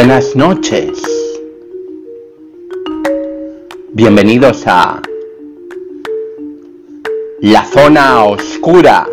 Buenas 0.00 0.36
noches. 0.36 1.02
Bienvenidos 3.94 4.62
a 4.68 5.02
La 7.40 7.64
Zona 7.64 8.22
Oscura. 8.22 9.08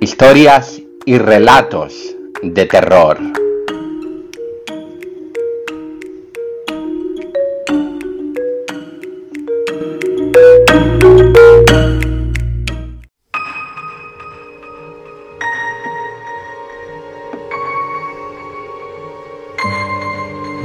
Historias 0.00 0.80
y 1.04 1.18
relatos 1.18 2.16
de 2.42 2.64
terror. 2.64 3.18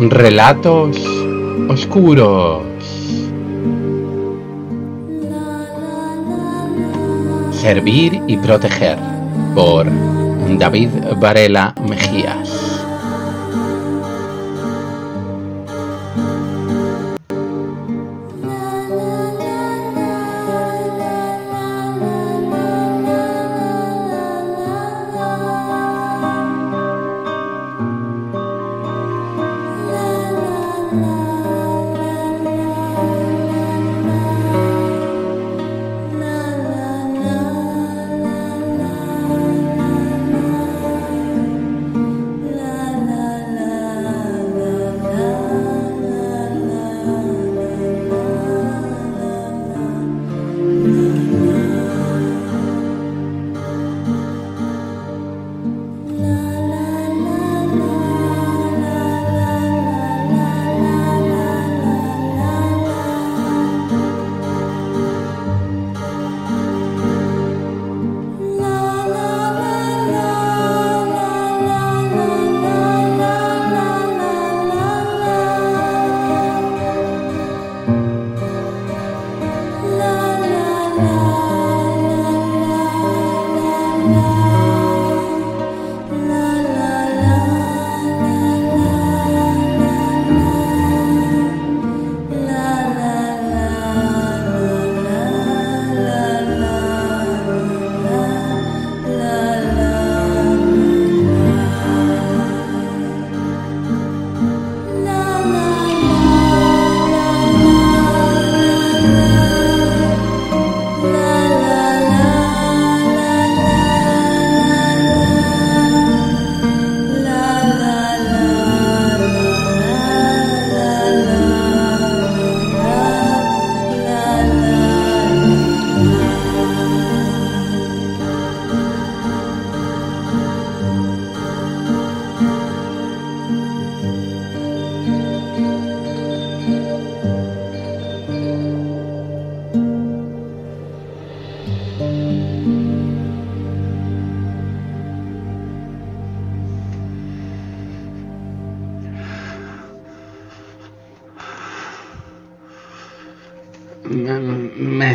Relatos 0.09 0.98
oscuros. 1.70 2.62
Servir 7.52 8.21
y 8.27 8.35
proteger 8.38 8.98
por 9.55 9.88
David 10.57 10.89
Varela 11.20 11.73
Mejías. 11.88 12.73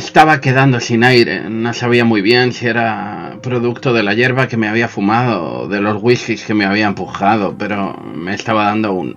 Estaba 0.09 0.41
quedando 0.41 0.81
sin 0.81 1.05
aire, 1.05 1.51
no 1.51 1.75
sabía 1.75 2.03
muy 2.03 2.23
bien 2.23 2.55
si 2.55 2.67
era 2.67 3.37
producto 3.43 3.93
de 3.93 4.03
la 4.03 4.15
hierba 4.15 4.49
que 4.49 4.57
me 4.57 4.67
había 4.67 4.89
fumado 4.89 5.53
o 5.53 5.69
de 5.69 5.83
los 5.83 6.03
whiskies 6.03 6.45
que 6.47 6.55
me 6.55 6.65
había 6.65 6.87
empujado, 6.87 7.55
pero 7.59 7.93
me 8.15 8.33
estaba 8.33 8.65
dando 8.65 8.95
un, 8.95 9.15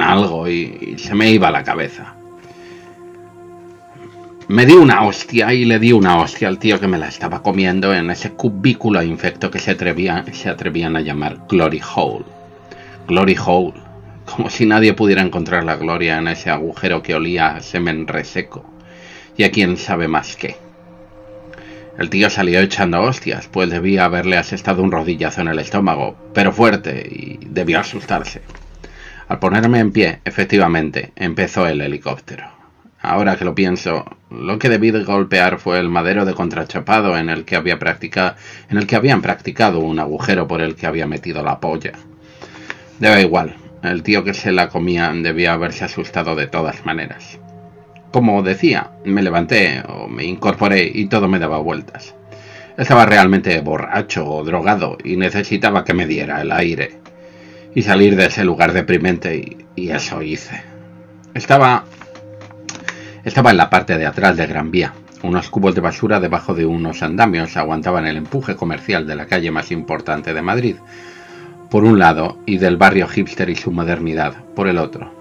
algo 0.00 0.48
y, 0.48 0.96
se 0.96 1.14
me 1.14 1.30
iba 1.30 1.50
la 1.50 1.62
cabeza. 1.62 2.14
Me 4.48 4.64
di 4.64 4.72
una 4.72 5.02
hostia 5.02 5.52
y 5.52 5.66
le 5.66 5.78
di 5.78 5.92
una 5.92 6.16
hostia 6.16 6.48
al 6.48 6.58
tío 6.58 6.80
que 6.80 6.88
me 6.88 6.96
la 6.96 7.08
estaba 7.08 7.42
comiendo 7.42 7.92
en 7.92 8.10
ese 8.10 8.30
cubículo 8.30 9.02
infecto 9.02 9.50
que 9.50 9.58
se 9.58 9.72
atrevían, 9.72 10.32
se 10.32 10.48
atrevían 10.48 10.96
a 10.96 11.02
llamar 11.02 11.40
Glory 11.46 11.82
Hole. 11.94 12.24
Glory 13.06 13.36
Hole, 13.44 13.74
como 14.24 14.48
si 14.48 14.64
nadie 14.64 14.94
pudiera 14.94 15.20
encontrar 15.20 15.64
la 15.64 15.76
gloria 15.76 16.16
en 16.16 16.28
ese 16.28 16.48
agujero 16.48 17.02
que 17.02 17.14
olía 17.14 17.56
a 17.56 17.60
semen 17.60 18.06
reseco 18.06 18.75
y 19.36 19.44
a 19.44 19.50
quién 19.50 19.76
sabe 19.76 20.08
más 20.08 20.36
qué. 20.36 20.56
El 21.98 22.10
tío 22.10 22.28
salió 22.28 22.60
echando 22.60 23.00
hostias, 23.00 23.48
pues 23.50 23.70
debía 23.70 24.04
haberle 24.04 24.36
asestado 24.36 24.82
un 24.82 24.92
rodillazo 24.92 25.40
en 25.40 25.48
el 25.48 25.58
estómago, 25.58 26.16
pero 26.34 26.52
fuerte, 26.52 27.08
y 27.10 27.38
debió 27.46 27.80
asustarse. 27.80 28.42
Al 29.28 29.38
ponerme 29.38 29.78
en 29.78 29.92
pie, 29.92 30.20
efectivamente, 30.24 31.12
empezó 31.16 31.66
el 31.66 31.80
helicóptero. 31.80 32.44
Ahora 33.00 33.36
que 33.36 33.44
lo 33.44 33.54
pienso, 33.54 34.04
lo 34.30 34.58
que 34.58 34.68
debí 34.68 34.90
de 34.90 35.04
golpear 35.04 35.58
fue 35.58 35.78
el 35.78 35.88
madero 35.88 36.24
de 36.24 36.34
contrachapado 36.34 37.16
en 37.16 37.30
el 37.30 37.44
que 37.44 37.56
había 37.56 37.78
practicado, 37.78 38.36
en 38.68 38.78
el 38.78 38.86
que 38.86 38.96
habían 38.96 39.22
practicado 39.22 39.80
un 39.80 39.98
agujero 39.98 40.46
por 40.46 40.60
el 40.60 40.74
que 40.74 40.86
había 40.86 41.06
metido 41.06 41.42
la 41.42 41.60
polla. 41.60 41.92
Debe 42.98 43.22
igual, 43.22 43.56
el 43.82 44.02
tío 44.02 44.22
que 44.22 44.34
se 44.34 44.52
la 44.52 44.68
comía 44.68 45.12
debía 45.14 45.52
haberse 45.54 45.84
asustado 45.84 46.34
de 46.34 46.46
todas 46.46 46.84
maneras. 46.84 47.38
Como 48.12 48.42
decía, 48.42 48.90
me 49.04 49.22
levanté 49.22 49.82
o 49.88 50.08
me 50.08 50.24
incorporé 50.24 50.90
y 50.92 51.06
todo 51.06 51.28
me 51.28 51.38
daba 51.38 51.58
vueltas. 51.58 52.14
Estaba 52.76 53.06
realmente 53.06 53.60
borracho 53.60 54.26
o 54.26 54.44
drogado 54.44 54.98
y 55.02 55.16
necesitaba 55.16 55.84
que 55.84 55.94
me 55.94 56.06
diera 56.06 56.40
el 56.40 56.52
aire 56.52 56.98
y 57.74 57.82
salir 57.82 58.16
de 58.16 58.26
ese 58.26 58.44
lugar 58.44 58.72
deprimente 58.72 59.36
y, 59.36 59.66
y 59.74 59.90
eso 59.90 60.22
hice. 60.22 60.62
Estaba 61.34 61.84
estaba 63.26 63.50
en 63.50 63.56
la 63.56 63.70
parte 63.70 63.98
de 63.98 64.06
atrás 64.06 64.36
de 64.36 64.46
Gran 64.46 64.70
Vía. 64.70 64.94
Unos 65.24 65.50
cubos 65.50 65.74
de 65.74 65.80
basura 65.80 66.20
debajo 66.20 66.54
de 66.54 66.64
unos 66.64 67.02
andamios 67.02 67.56
aguantaban 67.56 68.06
el 68.06 68.18
empuje 68.18 68.54
comercial 68.54 69.04
de 69.04 69.16
la 69.16 69.26
calle 69.26 69.50
más 69.50 69.72
importante 69.72 70.32
de 70.32 70.42
Madrid, 70.42 70.76
por 71.68 71.82
un 71.82 71.98
lado, 71.98 72.38
y 72.46 72.58
del 72.58 72.76
barrio 72.76 73.08
hipster 73.08 73.50
y 73.50 73.56
su 73.56 73.72
modernidad, 73.72 74.44
por 74.54 74.68
el 74.68 74.78
otro. 74.78 75.15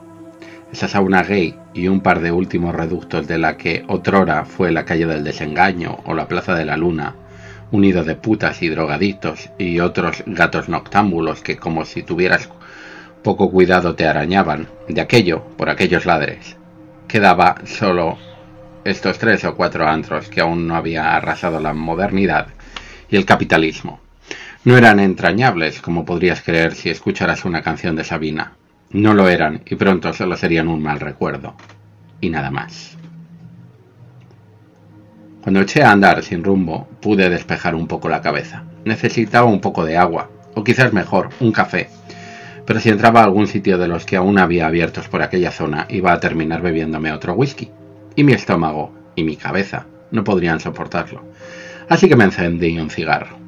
Esa 0.76 0.90
sauna 0.90 1.24
gay 1.24 1.56
y 1.74 1.88
un 1.88 2.02
par 2.02 2.20
de 2.20 2.34
últimos 2.34 2.76
reductos 2.76 3.28
de 3.28 3.38
la 3.38 3.56
que 3.56 3.86
otrora 3.88 4.44
fue 4.44 4.74
la 4.74 4.84
calle 4.84 5.06
del 5.06 5.24
desengaño 5.24 6.00
o 6.04 6.14
la 6.14 6.28
plaza 6.28 6.54
de 6.54 6.66
la 6.66 6.76
luna, 6.76 7.16
unido 7.72 8.04
de 8.04 8.16
putas 8.16 8.62
y 8.62 8.68
drogadictos 8.68 9.50
y 9.58 9.80
otros 9.80 10.22
gatos 10.26 10.68
noctámbulos 10.68 11.42
que 11.42 11.56
como 11.56 11.86
si 11.86 12.04
tuvieras 12.04 12.50
poco 13.24 13.52
cuidado 13.52 13.96
te 13.96 14.06
arañaban, 14.06 14.68
de 14.90 15.00
aquello 15.00 15.46
por 15.56 15.70
aquellos 15.70 16.06
ladres 16.06 16.58
quedaba 17.08 17.56
solo 17.64 18.18
estos 18.84 19.18
tres 19.18 19.46
o 19.46 19.56
cuatro 19.56 19.88
antros 19.88 20.28
que 20.28 20.42
aún 20.42 20.68
no 20.68 20.76
había 20.76 21.16
arrasado 21.16 21.62
la 21.62 21.74
modernidad 21.74 22.48
y 23.10 23.16
el 23.16 23.24
capitalismo. 23.24 24.02
No 24.66 24.76
eran 24.76 25.00
entrañables, 25.00 25.80
como 25.80 26.04
podrías 26.04 26.42
creer 26.42 26.76
si 26.76 26.90
escucharas 26.90 27.46
una 27.46 27.62
canción 27.62 27.96
de 27.96 28.04
Sabina. 28.04 28.58
No 28.92 29.14
lo 29.14 29.28
eran, 29.28 29.62
y 29.66 29.76
pronto 29.76 30.14
solo 30.14 30.38
serían 30.38 30.68
un 30.68 30.82
mal 30.82 31.00
recuerdo. 31.00 31.56
Y 32.22 32.30
nada 32.30 32.52
más. 32.52 32.98
Cuando 35.42 35.62
eché 35.62 35.84
a 35.84 35.92
andar 35.92 36.24
sin 36.24 36.44
rumbo, 36.44 36.88
pude 37.02 37.30
despejar 37.30 37.76
un 37.76 37.88
poco 37.88 38.10
la 38.10 38.22
cabeza. 38.22 38.64
Necesitaba 38.84 39.46
un 39.46 39.62
poco 39.62 39.86
de 39.86 39.98
agua, 39.98 40.30
o 40.56 40.64
quizás 40.64 40.94
mejor, 40.94 41.30
un 41.40 41.52
café. 41.52 41.90
Pero 42.66 42.80
si 42.80 42.90
entraba 42.90 43.22
a 43.22 43.26
algún 43.26 43.48
sitio 43.48 43.78
de 43.78 43.88
los 43.88 44.06
que 44.06 44.16
aún 44.16 44.40
había 44.40 44.66
abiertos 44.66 45.08
por 45.08 45.22
aquella 45.22 45.52
zona, 45.52 45.86
iba 45.90 46.12
a 46.14 46.20
terminar 46.20 46.62
bebiéndome 46.62 47.12
otro 47.12 47.34
whisky. 47.34 47.70
Y 48.16 48.24
mi 48.24 48.34
estómago 48.34 48.92
y 49.16 49.24
mi 49.24 49.36
cabeza 49.36 49.86
no 50.10 50.24
podrían 50.24 50.60
soportarlo. 50.60 51.24
Así 51.90 52.08
que 52.08 52.16
me 52.16 52.24
encendí 52.24 52.80
un 52.80 52.90
cigarro. 52.90 53.45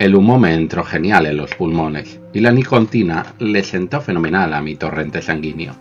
El 0.00 0.14
humo 0.14 0.38
me 0.38 0.54
entró 0.54 0.82
genial 0.82 1.26
en 1.26 1.36
los 1.36 1.54
pulmones 1.54 2.20
y 2.32 2.40
la 2.40 2.52
nicotina 2.52 3.34
le 3.38 3.62
sentó 3.62 4.00
fenomenal 4.00 4.54
a 4.54 4.62
mi 4.62 4.74
torrente 4.74 5.20
sanguíneo. 5.20 5.74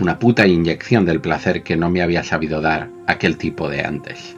Una 0.00 0.18
puta 0.18 0.44
inyección 0.44 1.04
del 1.04 1.20
placer 1.20 1.62
que 1.62 1.76
no 1.76 1.88
me 1.88 2.02
había 2.02 2.24
sabido 2.24 2.60
dar 2.60 2.88
aquel 3.06 3.36
tipo 3.36 3.68
de 3.68 3.84
antes. 3.84 4.34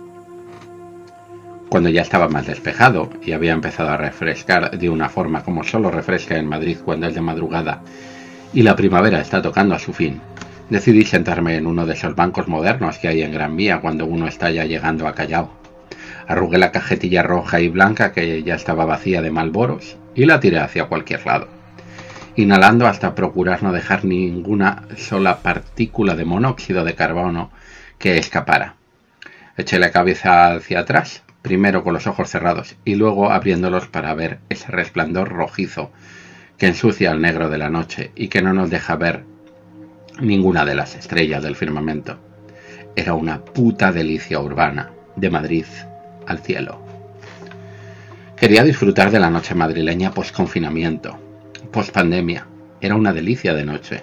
Cuando 1.71 1.89
ya 1.89 2.03
estaba 2.03 2.29
más 2.29 2.47
despejado 2.47 3.09
y 3.25 3.33
había 3.33 3.55
empezado 3.55 3.89
a 3.89 3.97
refrescar 3.97 4.79
de 4.79 4.91
una 4.91 5.09
forma 5.09 5.43
como 5.43 5.65
solo 5.65 5.91
refresca 5.91 6.37
en 6.37 6.47
Madrid 6.47 6.77
cuando 6.85 7.07
es 7.07 7.15
de 7.15 7.23
madrugada 7.23 7.81
y 8.53 8.61
la 8.61 8.77
primavera 8.77 9.23
está 9.23 9.41
tocando 9.41 9.75
a 9.75 9.79
su 9.79 9.95
fin, 9.95 10.21
decidí 10.69 11.07
sentarme 11.07 11.57
en 11.57 11.67
uno 11.67 11.87
de 11.87 11.95
esos 11.95 12.15
bancos 12.15 12.49
modernos 12.49 12.99
que 12.99 13.09
hay 13.09 13.23
en 13.23 13.33
Gran 13.33 13.57
Vía 13.57 13.81
cuando 13.81 14.05
uno 14.05 14.29
está 14.29 14.51
ya 14.51 14.67
llegando 14.67 15.09
a 15.09 15.15
Callao. 15.15 15.66
Arrugué 16.29 16.59
la 16.59 16.73
cajetilla 16.73 17.23
roja 17.23 17.61
y 17.61 17.69
blanca 17.69 18.13
que 18.13 18.43
ya 18.43 18.55
estaba 18.57 18.85
vacía 18.85 19.23
de 19.23 19.31
malboros 19.31 19.97
y 20.15 20.25
la 20.25 20.41
tiré 20.41 20.59
hacia 20.59 20.87
cualquier 20.87 21.25
lado, 21.25 21.49
inhalando 22.35 22.87
hasta 22.87 23.15
procurar 23.15 23.63
no 23.63 23.73
dejar 23.73 24.05
ninguna 24.05 24.83
sola 24.97 25.39
partícula 25.39 26.17
de 26.17 26.25
monóxido 26.25 26.85
de 26.85 26.95
carbono 26.95 27.51
que 27.99 28.19
escapara. 28.19 28.75
Eché 29.57 29.79
la 29.79 29.93
cabeza 29.93 30.55
hacia 30.55 30.81
atrás 30.81 31.23
primero 31.43 31.85
con 31.85 31.95
los 31.95 32.09
ojos 32.09 32.29
cerrados 32.29 32.75
y 32.85 32.97
luego 32.97 33.31
abriéndolos 33.31 33.87
para 33.87 34.13
ver 34.15 34.41
ese 34.49 34.73
resplandor 34.73 35.29
rojizo 35.29 35.93
que 36.59 36.67
ensucia 36.67 37.13
el 37.13 37.21
negro 37.21 37.49
de 37.49 37.59
la 37.59 37.71
noche 37.71 38.11
y 38.17 38.29
que 38.29 38.43
no 38.43 38.53
nos 38.53 38.69
deja 38.69 38.97
ver 38.97 39.23
ninguna 40.21 40.65
de 40.65 40.75
las 40.75 40.97
estrellas 40.97 41.45
del 41.45 41.55
firmamento. 41.55 42.19
Era 42.97 43.15
una 43.15 43.45
puta 43.45 43.93
delicia 43.93 44.41
urbana, 44.41 44.91
de 45.15 45.31
Madrid 45.31 45.67
al 46.27 46.41
cielo. 46.41 46.81
Quería 48.37 48.65
disfrutar 48.65 49.11
de 49.11 49.21
la 49.21 49.31
noche 49.31 49.55
madrileña 49.55 50.11
post-confinamiento, 50.13 51.19
post-pandemia. 51.73 52.47
Era 52.81 52.95
una 52.95 53.13
delicia 53.13 53.55
de 53.55 53.65
noche. 53.65 54.01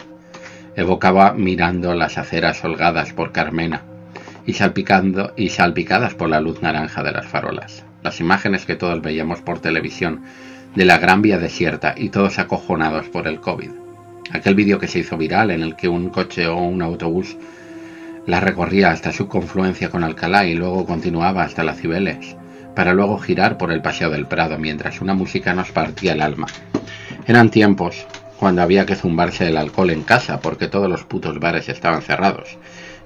Evocaba 0.76 1.34
mirando 1.34 1.94
las 1.94 2.18
aceras 2.18 2.64
holgadas 2.64 3.14
por 3.14 3.32
Carmena, 3.32 3.84
y, 4.46 4.54
salpicando, 4.54 5.34
y 5.36 5.50
salpicadas 5.50 6.16
por 6.16 6.30
la 6.30 6.42
luz 6.42 6.62
naranja 6.62 7.04
de 7.04 7.12
las 7.12 7.28
farolas. 7.28 7.86
Las 8.02 8.20
imágenes 8.20 8.66
que 8.66 8.76
todos 8.76 9.02
veíamos 9.02 9.42
por 9.42 9.60
televisión 9.60 10.24
de 10.76 10.86
la 10.86 10.98
Gran 10.98 11.22
Vía 11.22 11.38
desierta 11.38 11.94
y 11.96 12.10
todos 12.10 12.40
acojonados 12.40 13.08
por 13.08 13.28
el 13.28 13.40
COVID. 13.40 13.70
Aquel 14.32 14.56
vídeo 14.56 14.80
que 14.80 14.88
se 14.88 15.00
hizo 15.00 15.18
viral 15.18 15.52
en 15.52 15.62
el 15.62 15.76
que 15.76 15.88
un 15.88 16.10
coche 16.10 16.48
o 16.48 16.58
un 16.58 16.82
autobús 16.82 17.38
la 18.26 18.40
recorría 18.40 18.92
hasta 18.92 19.12
su 19.12 19.28
confluencia 19.28 19.90
con 19.90 20.04
Alcalá 20.04 20.46
y 20.46 20.54
luego 20.54 20.86
continuaba 20.86 21.44
hasta 21.44 21.64
las 21.64 21.78
Cibeles, 21.78 22.36
para 22.76 22.94
luego 22.94 23.18
girar 23.18 23.58
por 23.58 23.72
el 23.72 23.82
Paseo 23.82 24.10
del 24.10 24.28
Prado 24.28 24.58
mientras 24.58 25.02
una 25.02 25.14
música 25.14 25.54
nos 25.54 25.72
partía 25.72 26.14
el 26.14 26.22
alma. 26.22 26.48
Eran 27.28 27.50
tiempos 27.50 28.06
cuando 28.40 28.62
había 28.62 28.86
que 28.86 28.96
zumbarse 28.96 29.48
el 29.48 29.58
alcohol 29.58 29.92
en 29.92 30.04
casa 30.04 30.40
porque 30.40 30.68
todos 30.68 30.90
los 30.90 31.04
putos 31.04 31.40
bares 31.40 31.70
estaban 31.70 32.02
cerrados 32.02 32.58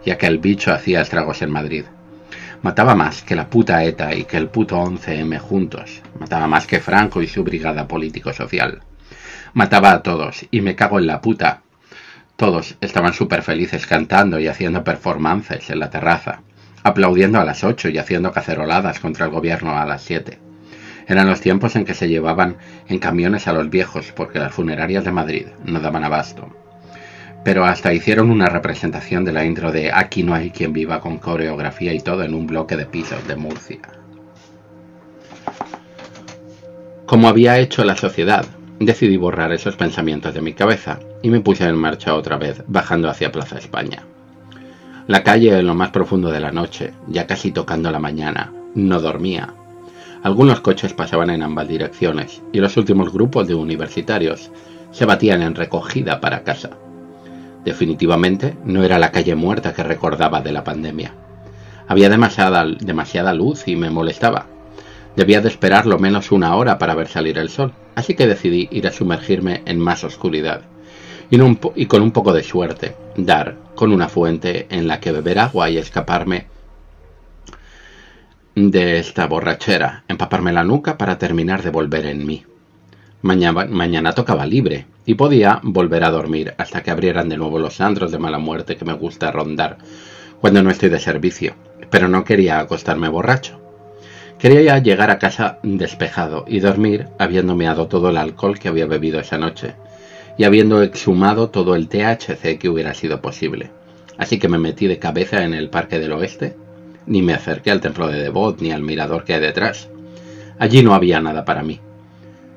ya 0.08 0.18
que 0.18 0.25
el 0.25 0.38
bicho 0.38 0.74
hacía 0.74 1.02
estragos 1.02 1.42
en 1.42 1.52
Madrid. 1.52 1.84
Mataba 2.62 2.96
más 2.96 3.24
que 3.24 3.36
la 3.36 3.50
puta 3.50 3.84
ETA 3.84 4.16
y 4.16 4.24
que 4.24 4.38
el 4.38 4.48
puto 4.48 4.78
11M 4.78 5.38
juntos. 5.38 6.02
Mataba 6.18 6.48
más 6.48 6.66
que 6.66 6.80
Franco 6.80 7.22
y 7.22 7.28
su 7.28 7.44
brigada 7.44 7.90
político-social. 7.90 8.80
Mataba 9.54 9.92
a 9.92 10.04
todos, 10.04 10.46
y 10.50 10.62
me 10.62 10.75
cago 10.75 11.00
en 11.00 11.08
la 11.08 11.19
puta. 11.19 11.62
Todos 12.38 12.78
estaban 12.80 13.13
súper 13.13 13.42
felices 13.42 13.86
cantando 13.86 14.39
y 14.39 14.48
haciendo 14.48 14.86
performances 14.86 15.69
en 15.69 15.80
la 15.80 15.89
terraza, 15.89 16.42
aplaudiendo 16.84 17.39
a 17.39 17.44
las 17.44 17.66
ocho 17.66 17.89
y 17.89 17.98
haciendo 17.98 18.31
caceroladas 18.31 19.01
contra 19.01 19.25
el 19.25 19.31
gobierno 19.31 19.78
a 19.78 19.86
las 19.86 20.04
siete. 20.04 20.39
Eran 21.07 21.28
los 21.28 21.42
tiempos 21.42 21.75
en 21.75 21.84
que 21.84 21.94
se 21.94 22.07
llevaban 22.07 22.56
en 22.88 23.00
camiones 23.00 23.48
a 23.48 23.54
los 23.54 23.69
viejos 23.69 24.13
porque 24.16 24.39
las 24.39 24.54
funerarias 24.54 25.04
de 25.04 25.12
Madrid 25.12 25.48
no 25.66 25.81
daban 25.81 26.06
abasto 26.06 26.50
pero 27.48 27.63
hasta 27.63 27.94
hicieron 27.94 28.30
una 28.30 28.48
representación 28.48 29.24
de 29.24 29.31
la 29.31 29.45
intro 29.45 29.72
de 29.72 29.90
Aquí 29.94 30.22
no 30.22 30.33
hay 30.33 30.51
quien 30.51 30.74
viva 30.74 31.00
con 31.00 31.18
coreografía 31.18 31.94
y 31.94 32.01
todo 32.01 32.24
en 32.24 32.33
un 32.33 32.45
bloque 32.45 32.75
de 32.75 32.86
pisos 32.86 33.25
de 33.25 33.38
Murcia. 33.38 33.80
Como 37.06 37.30
había 37.30 37.57
hecho 37.57 37.86
la 37.86 37.95
sociedad, 37.95 38.45
decidí 38.80 39.18
borrar 39.18 39.52
esos 39.52 39.76
pensamientos 39.76 40.34
de 40.34 40.42
mi 40.42 40.54
cabeza 40.54 41.00
y 41.22 41.30
me 41.30 41.42
puse 41.42 41.66
en 41.66 41.76
marcha 41.76 42.16
otra 42.16 42.38
vez, 42.38 42.64
bajando 42.68 43.10
hacia 43.10 43.32
Plaza 43.32 43.58
España. 43.58 44.04
La 45.08 45.24
calle 45.24 45.58
en 45.58 45.66
lo 45.66 45.74
más 45.74 45.92
profundo 45.92 46.32
de 46.32 46.40
la 46.40 46.52
noche, 46.52 46.94
ya 47.08 47.28
casi 47.28 47.52
tocando 47.52 47.92
la 47.92 48.00
mañana, 48.00 48.52
no 48.76 49.00
dormía. 49.00 49.54
Algunos 50.22 50.60
coches 50.60 50.94
pasaban 50.94 51.30
en 51.30 51.44
ambas 51.44 51.68
direcciones 51.68 52.42
y 52.52 52.60
los 52.60 52.76
últimos 52.76 53.14
grupos 53.14 53.48
de 53.48 53.56
universitarios 53.56 54.52
se 54.92 55.06
batían 55.06 55.42
en 55.42 55.56
recogida 55.56 56.20
para 56.20 56.44
casa. 56.44 56.72
Definitivamente 57.64 58.56
no 58.66 58.84
era 58.84 59.00
la 59.00 59.12
calle 59.12 59.36
muerta 59.36 59.74
que 59.74 59.84
recordaba 59.84 60.42
de 60.42 60.52
la 60.52 60.64
pandemia. 60.64 61.14
Había 61.88 62.10
demasiada, 62.10 63.34
luz 63.34 63.68
y 63.68 63.76
me 63.76 63.90
molestaba. 63.90 64.48
Debía 65.16 65.42
de 65.42 65.48
esperar 65.48 65.86
lo 65.86 66.00
menos 66.00 66.32
una 66.32 66.56
hora 66.56 66.78
para 66.78 66.96
ver 66.96 67.08
salir 67.08 67.38
el 67.38 67.50
sol, 67.50 67.72
así 67.98 68.14
que 68.14 68.28
decidí 68.28 68.70
ir 68.72 68.86
a 68.86 68.92
sumergirme 68.92 69.64
en 69.66 69.80
más 69.80 70.04
oscuridad 70.04 70.62
y, 71.32 71.86
con 71.88 72.02
un 72.04 72.12
poco 72.12 72.32
de 72.32 72.44
suerte 72.44 72.96
dar 73.18 73.56
con 73.74 73.92
una 73.92 74.08
fuente 74.08 74.68
en 74.70 74.88
la 74.88 75.00
que 75.00 75.12
beber 75.12 75.40
agua 75.40 75.72
y 75.72 75.80
escaparme 75.80 76.46
de 78.54 79.00
esta 79.00 79.26
borrachera, 79.26 80.04
empaparme 80.07 80.54
la 80.54 80.64
nuca 80.64 80.95
para 80.95 81.18
terminar 81.18 81.64
de 81.64 81.71
volver 81.71 82.06
en 82.06 82.24
mí. 82.24 82.45
Mañana, 83.24 84.14
tocaba 84.14 84.45
libre 84.45 84.86
y 85.07 85.16
podía 85.16 85.60
volver 85.64 86.04
a 86.04 86.12
dormir 86.12 86.54
hasta 86.60 86.83
que 86.83 86.92
abrieran 86.92 87.30
de 87.30 87.38
nuevo 87.38 87.57
los 87.57 87.81
andros 87.81 88.12
de 88.12 88.19
mala 88.19 88.38
muerte 88.38 88.78
que 88.78 88.86
me 88.86 88.94
gusta 88.94 89.31
rondar 89.31 89.80
cuando 90.40 90.62
no 90.62 90.69
estoy 90.69 90.90
de 90.90 91.00
servicio, 91.00 91.56
pero 91.90 92.07
no 92.07 92.24
quería 92.24 92.60
acostarme 92.60 93.10
borracho. 93.10 93.67
Quería 94.40 94.78
llegar 94.78 95.10
a 95.10 95.18
casa 95.18 95.58
despejado 95.64 96.46
y 96.48 96.60
dormir 96.60 97.08
habiendo 97.18 97.56
meado 97.56 97.88
todo 97.88 98.12
el 98.12 98.18
alcohol 98.18 98.60
que 98.60 98.68
había 98.68 98.86
bebido 98.86 99.20
esa 99.20 99.40
noche 99.40 99.74
y 100.38 100.44
habiendo 100.44 100.84
exhumado 100.84 101.50
todo 101.50 101.76
el 101.76 101.88
THC 101.88 102.60
que 102.60 102.70
hubiera 102.70 102.94
sido 102.94 103.20
posible. 103.20 103.72
Así 104.16 104.38
que 104.38 104.48
me 104.48 104.60
metí 104.60 104.86
de 104.86 105.00
cabeza 105.00 105.44
en 105.44 105.56
el 105.56 105.72
Parque 105.72 105.98
del 105.98 106.12
Oeste, 106.12 106.56
ni 107.08 107.24
me 107.24 107.34
acerqué 107.34 107.72
al 107.72 107.82
templo 107.82 108.08
de 108.08 108.22
Devot 108.22 108.62
ni 108.62 108.72
al 108.72 108.84
mirador 108.84 109.24
que 109.24 109.34
hay 109.34 109.40
detrás. 109.40 109.90
Allí 110.60 110.84
no 110.84 110.94
había 110.94 111.20
nada 111.20 111.44
para 111.44 111.64
mí. 111.64 111.80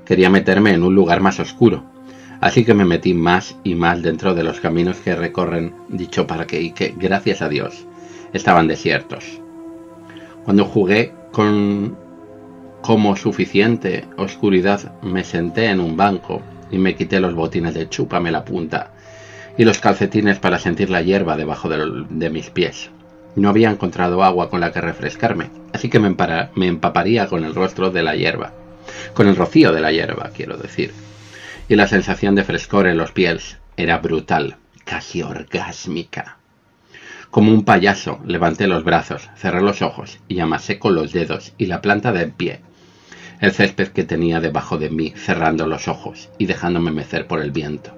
Quería 0.04 0.28
meterme 0.28 0.74
en 0.74 0.82
un 0.82 0.94
lugar 0.94 1.20
más 1.20 1.40
oscuro, 1.40 1.84
así 2.42 2.62
que 2.62 2.74
me 2.74 2.84
metí 2.84 3.14
más 3.14 3.56
y 3.64 3.74
más 3.74 4.02
dentro 4.02 4.34
de 4.34 4.44
los 4.44 4.60
caminos 4.60 4.98
que 4.98 5.14
recorren 5.14 5.72
dicho 5.88 6.26
parque 6.26 6.60
y 6.60 6.72
que, 6.72 6.94
gracias 6.94 7.40
a 7.40 7.48
Dios, 7.48 7.86
estaban 8.34 8.68
desiertos. 8.68 9.40
Cuando 10.44 10.64
jugué 10.64 11.12
con 11.32 11.96
como 12.80 13.14
suficiente 13.16 14.04
oscuridad, 14.16 15.00
me 15.02 15.22
senté 15.22 15.66
en 15.66 15.80
un 15.80 15.96
banco 15.96 16.40
y 16.70 16.78
me 16.78 16.94
quité 16.94 17.20
los 17.20 17.34
botines 17.34 17.74
de 17.74 17.88
chúpame 17.88 18.30
la 18.30 18.44
punta 18.44 18.92
y 19.58 19.64
los 19.64 19.78
calcetines 19.78 20.38
para 20.38 20.58
sentir 20.58 20.88
la 20.88 21.02
hierba 21.02 21.36
debajo 21.36 21.68
de, 21.68 22.30
mis 22.30 22.48
pies. 22.50 22.90
No 23.36 23.50
había 23.50 23.70
encontrado 23.70 24.22
agua 24.22 24.48
con 24.48 24.60
la 24.60 24.72
que 24.72 24.80
refrescarme, 24.80 25.50
así 25.74 25.90
que 25.90 25.98
me, 25.98 26.16
me 26.54 26.66
empaparía 26.66 27.26
con 27.26 27.44
el 27.44 27.54
rostro 27.54 27.90
de 27.90 28.02
la 28.02 28.16
hierba 28.16 28.52
con 29.14 29.28
el 29.28 29.36
rocío 29.36 29.72
de 29.72 29.80
la 29.80 29.92
hierba, 29.92 30.30
quiero 30.34 30.56
decir. 30.56 30.92
Y 31.68 31.76
la 31.76 31.86
sensación 31.86 32.34
de 32.34 32.44
frescor 32.44 32.86
en 32.86 32.96
los 32.96 33.12
pies 33.12 33.58
era 33.76 33.98
brutal, 33.98 34.56
casi 34.84 35.22
orgásmica. 35.22 36.39
Como 37.30 37.52
un 37.52 37.64
payaso, 37.64 38.20
levanté 38.24 38.66
los 38.66 38.84
brazos, 38.84 39.30
cerré 39.36 39.60
los 39.60 39.82
ojos 39.82 40.18
y 40.28 40.40
amasé 40.40 40.78
con 40.78 40.94
los 40.94 41.12
dedos 41.12 41.52
y 41.58 41.66
la 41.66 41.80
planta 41.80 42.12
del 42.12 42.32
pie 42.32 42.60
el 43.40 43.52
césped 43.52 43.88
que 43.88 44.04
tenía 44.04 44.40
debajo 44.40 44.76
de 44.76 44.90
mí, 44.90 45.14
cerrando 45.16 45.66
los 45.66 45.88
ojos 45.88 46.28
y 46.36 46.46
dejándome 46.46 46.92
mecer 46.92 47.26
por 47.26 47.40
el 47.40 47.50
viento. 47.50 47.92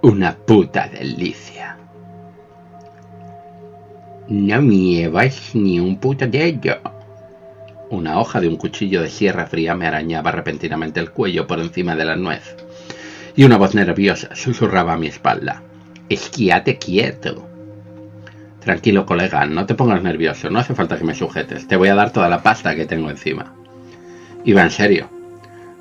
Una 0.00 0.36
puta 0.36 0.88
delicia. 0.88 1.76
No 4.28 4.60
llevas 4.62 5.54
ni 5.54 5.80
un 5.80 5.98
puto 5.98 6.26
de 6.26 6.44
ello, 6.44 6.76
Una 7.90 8.18
hoja 8.18 8.40
de 8.40 8.48
un 8.48 8.56
cuchillo 8.56 9.02
de 9.02 9.10
sierra 9.10 9.46
fría 9.46 9.74
me 9.74 9.86
arañaba 9.86 10.32
repentinamente 10.32 10.98
el 10.98 11.10
cuello 11.10 11.46
por 11.46 11.60
encima 11.60 11.94
de 11.94 12.04
la 12.04 12.16
nuez. 12.16 12.56
Y 13.36 13.44
una 13.44 13.56
voz 13.56 13.74
nerviosa 13.74 14.34
susurraba 14.34 14.94
a 14.94 14.96
mi 14.96 15.08
espalda. 15.08 15.62
Esquíate 16.08 16.78
quieto. 16.78 17.53
Tranquilo, 18.64 19.04
colega, 19.04 19.44
no 19.44 19.66
te 19.66 19.74
pongas 19.74 20.02
nervioso, 20.02 20.48
no 20.48 20.58
hace 20.58 20.74
falta 20.74 20.96
que 20.96 21.04
me 21.04 21.14
sujetes, 21.14 21.68
te 21.68 21.76
voy 21.76 21.88
a 21.88 21.94
dar 21.94 22.12
toda 22.12 22.30
la 22.30 22.42
pasta 22.42 22.74
que 22.74 22.86
tengo 22.86 23.10
encima. 23.10 23.52
Iba 24.42 24.62
en 24.62 24.70
serio. 24.70 25.10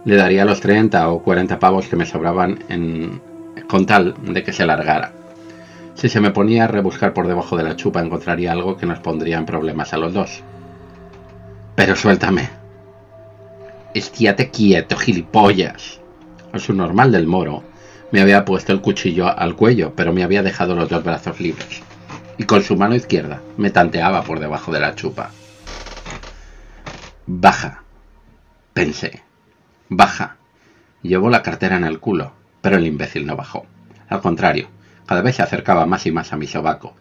Le 0.03 0.17
daría 0.17 0.43
los 0.43 0.59
30 0.59 1.09
o 1.09 1.23
40 1.23 1.59
pavos 1.59 1.87
que 1.87 1.95
me 1.95 2.05
sobraban 2.05 2.59
en... 2.67 3.21
con 3.69 3.85
tal 3.85 4.15
de 4.21 4.43
que 4.43 4.51
se 4.51 4.65
largara. 4.65 5.13
Si 5.95 6.09
se 6.09 6.19
me 6.19 6.31
ponía 6.31 6.65
a 6.65 6.67
rebuscar 6.67 7.13
por 7.13 7.25
debajo 7.25 7.55
de 7.55 7.63
la 7.63 7.77
chupa 7.77 8.01
encontraría 8.01 8.51
algo 8.51 8.75
que 8.75 8.85
nos 8.85 8.99
pondría 8.99 9.37
en 9.37 9.45
problemas 9.45 9.93
a 9.93 9.97
los 9.97 10.11
dos. 10.11 10.43
Pero 11.75 11.95
suéltame. 11.95 12.49
Estíate 13.93 14.49
quieto, 14.49 14.97
gilipollas. 14.97 16.01
Al 16.51 16.59
su 16.59 16.73
normal 16.73 17.13
del 17.13 17.27
moro, 17.27 17.63
me 18.11 18.19
había 18.19 18.43
puesto 18.43 18.73
el 18.73 18.81
cuchillo 18.81 19.27
al 19.29 19.55
cuello, 19.55 19.93
pero 19.95 20.11
me 20.11 20.23
había 20.23 20.43
dejado 20.43 20.75
los 20.75 20.89
dos 20.89 21.01
brazos 21.01 21.39
libres 21.39 21.81
y 22.37 22.43
con 22.43 22.63
su 22.63 22.75
mano 22.75 22.95
izquierda 22.95 23.41
me 23.57 23.69
tanteaba 23.69 24.23
por 24.23 24.39
debajo 24.39 24.71
de 24.71 24.79
la 24.79 24.95
chupa. 24.95 25.31
Baja, 27.25 27.83
pensé. 28.73 29.23
Baja. 29.89 30.37
Llevó 31.01 31.29
la 31.29 31.43
cartera 31.43 31.77
en 31.77 31.83
el 31.83 31.99
culo, 31.99 32.33
pero 32.61 32.77
el 32.77 32.87
imbécil 32.87 33.25
no 33.25 33.35
bajó. 33.35 33.65
Al 34.09 34.21
contrario, 34.21 34.69
cada 35.05 35.21
vez 35.21 35.35
se 35.35 35.43
acercaba 35.43 35.85
más 35.85 36.05
y 36.05 36.11
más 36.11 36.33
a 36.33 36.37
mi 36.37 36.47
sobaco, 36.47 36.95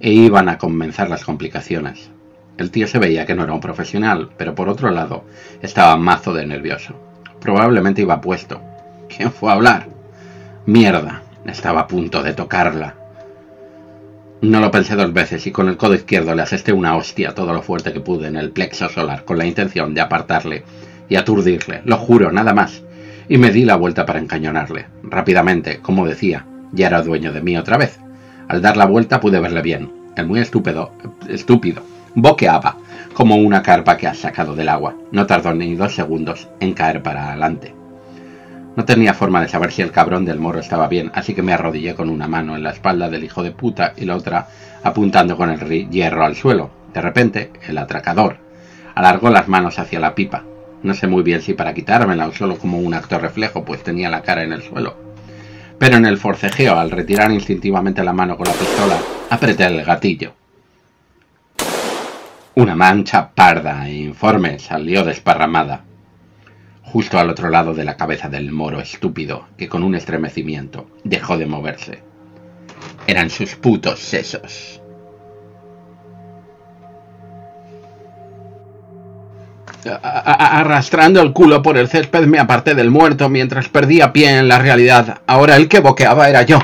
e 0.00 0.10
iban 0.10 0.48
a 0.48 0.58
comenzar 0.58 1.08
las 1.08 1.24
complicaciones. 1.24 2.10
El 2.58 2.70
tío 2.70 2.86
se 2.86 2.98
veía 2.98 3.26
que 3.26 3.34
no 3.34 3.44
era 3.44 3.52
un 3.52 3.60
profesional, 3.60 4.30
pero 4.36 4.54
por 4.54 4.68
otro 4.68 4.90
lado, 4.90 5.24
estaba 5.62 5.96
mazo 5.96 6.32
de 6.32 6.46
nervioso. 6.46 6.94
Probablemente 7.40 8.02
iba 8.02 8.20
puesto. 8.20 8.60
¿Quién 9.08 9.32
fue 9.32 9.50
a 9.50 9.54
hablar? 9.54 9.88
Mierda, 10.66 11.22
estaba 11.46 11.80
a 11.80 11.86
punto 11.88 12.22
de 12.22 12.32
tocarla. 12.32 12.94
No 14.44 14.60
lo 14.60 14.70
pensé 14.70 14.94
dos 14.94 15.10
veces 15.10 15.46
y 15.46 15.52
con 15.52 15.70
el 15.70 15.78
codo 15.78 15.94
izquierdo 15.94 16.34
le 16.34 16.42
asesté 16.42 16.70
una 16.70 16.96
hostia 16.96 17.34
todo 17.34 17.54
lo 17.54 17.62
fuerte 17.62 17.94
que 17.94 18.00
pude 18.00 18.28
en 18.28 18.36
el 18.36 18.50
plexo 18.50 18.90
solar 18.90 19.24
con 19.24 19.38
la 19.38 19.46
intención 19.46 19.94
de 19.94 20.02
apartarle 20.02 20.64
y 21.08 21.16
aturdirle, 21.16 21.80
lo 21.86 21.96
juro, 21.96 22.30
nada 22.30 22.52
más. 22.52 22.82
Y 23.26 23.38
me 23.38 23.50
di 23.50 23.64
la 23.64 23.76
vuelta 23.76 24.04
para 24.04 24.18
encañonarle. 24.18 24.84
Rápidamente, 25.02 25.78
como 25.80 26.06
decía, 26.06 26.44
ya 26.72 26.88
era 26.88 27.00
dueño 27.00 27.32
de 27.32 27.40
mí 27.40 27.56
otra 27.56 27.78
vez. 27.78 27.98
Al 28.46 28.60
dar 28.60 28.76
la 28.76 28.84
vuelta 28.84 29.18
pude 29.18 29.40
verle 29.40 29.62
bien. 29.62 29.90
El 30.14 30.26
muy 30.26 30.40
estúpido, 30.40 30.92
estúpido, 31.26 31.82
boqueaba, 32.14 32.76
como 33.14 33.36
una 33.36 33.62
carpa 33.62 33.96
que 33.96 34.08
has 34.08 34.18
sacado 34.18 34.54
del 34.54 34.68
agua. 34.68 34.94
No 35.10 35.24
tardó 35.24 35.54
ni 35.54 35.74
dos 35.74 35.94
segundos 35.94 36.48
en 36.60 36.74
caer 36.74 37.02
para 37.02 37.30
adelante. 37.30 37.74
No 38.76 38.84
tenía 38.84 39.14
forma 39.14 39.40
de 39.40 39.48
saber 39.48 39.70
si 39.70 39.82
el 39.82 39.92
cabrón 39.92 40.24
del 40.24 40.40
moro 40.40 40.58
estaba 40.58 40.88
bien, 40.88 41.12
así 41.14 41.32
que 41.32 41.42
me 41.42 41.52
arrodillé 41.52 41.94
con 41.94 42.10
una 42.10 42.26
mano 42.26 42.56
en 42.56 42.64
la 42.64 42.70
espalda 42.70 43.08
del 43.08 43.22
hijo 43.22 43.42
de 43.42 43.52
puta 43.52 43.94
y 43.96 44.04
la 44.04 44.16
otra 44.16 44.48
apuntando 44.82 45.36
con 45.36 45.50
el 45.50 45.90
hierro 45.90 46.24
al 46.24 46.34
suelo. 46.34 46.70
De 46.92 47.00
repente, 47.00 47.52
el 47.68 47.78
atracador 47.78 48.38
alargó 48.96 49.30
las 49.30 49.46
manos 49.46 49.78
hacia 49.78 50.00
la 50.00 50.14
pipa. 50.14 50.42
No 50.82 50.92
sé 50.94 51.06
muy 51.06 51.22
bien 51.22 51.40
si 51.40 51.54
para 51.54 51.72
quitármela 51.72 52.26
o 52.26 52.32
solo 52.32 52.58
como 52.58 52.78
un 52.78 52.94
acto 52.94 53.18
reflejo, 53.18 53.64
pues 53.64 53.82
tenía 53.82 54.10
la 54.10 54.22
cara 54.22 54.42
en 54.42 54.52
el 54.52 54.62
suelo. 54.62 54.96
Pero 55.78 55.96
en 55.96 56.06
el 56.06 56.18
forcejeo, 56.18 56.76
al 56.76 56.90
retirar 56.90 57.30
instintivamente 57.30 58.02
la 58.02 58.12
mano 58.12 58.36
con 58.36 58.46
la 58.46 58.52
pistola, 58.54 58.96
apreté 59.30 59.66
el 59.66 59.84
gatillo. 59.84 60.34
Una 62.56 62.74
mancha 62.74 63.30
parda 63.34 63.88
e 63.88 63.94
informe 63.94 64.58
salió 64.58 65.04
desparramada 65.04 65.84
justo 66.94 67.18
al 67.18 67.28
otro 67.28 67.50
lado 67.50 67.74
de 67.74 67.84
la 67.84 67.96
cabeza 67.96 68.28
del 68.28 68.52
moro 68.52 68.80
estúpido, 68.80 69.48
que 69.58 69.68
con 69.68 69.82
un 69.82 69.96
estremecimiento 69.96 70.86
dejó 71.02 71.36
de 71.36 71.44
moverse. 71.44 71.98
Eran 73.08 73.30
sus 73.30 73.56
putos 73.56 73.98
sesos. 73.98 74.80
Arrastrando 79.84 81.20
el 81.20 81.32
culo 81.32 81.62
por 81.62 81.78
el 81.78 81.88
césped 81.88 82.28
me 82.28 82.38
aparté 82.38 82.76
del 82.76 82.92
muerto 82.92 83.28
mientras 83.28 83.68
perdía 83.68 84.12
pie 84.12 84.38
en 84.38 84.46
la 84.46 84.60
realidad. 84.60 85.22
Ahora 85.26 85.56
el 85.56 85.66
que 85.66 85.80
boqueaba 85.80 86.28
era 86.28 86.42
yo. 86.42 86.60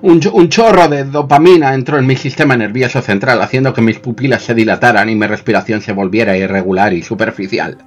Un, 0.00 0.20
un, 0.32 0.48
chorro 0.48 0.86
de 0.86 1.02
dopamina 1.02 1.74
entró 1.74 1.98
en 1.98 2.06
mi 2.06 2.14
sistema 2.14 2.56
nervioso 2.56 3.02
central, 3.02 3.42
haciendo 3.42 3.74
que 3.74 3.82
mis 3.82 3.98
pupilas 3.98 4.44
se 4.44 4.54
dilataran 4.54 5.10
y 5.10 5.16
mi 5.16 5.26
respiración 5.26 5.82
se 5.82 5.90
volviera 5.90 6.36
irregular 6.36 6.92
y 6.92 7.02
superficial. 7.02 7.78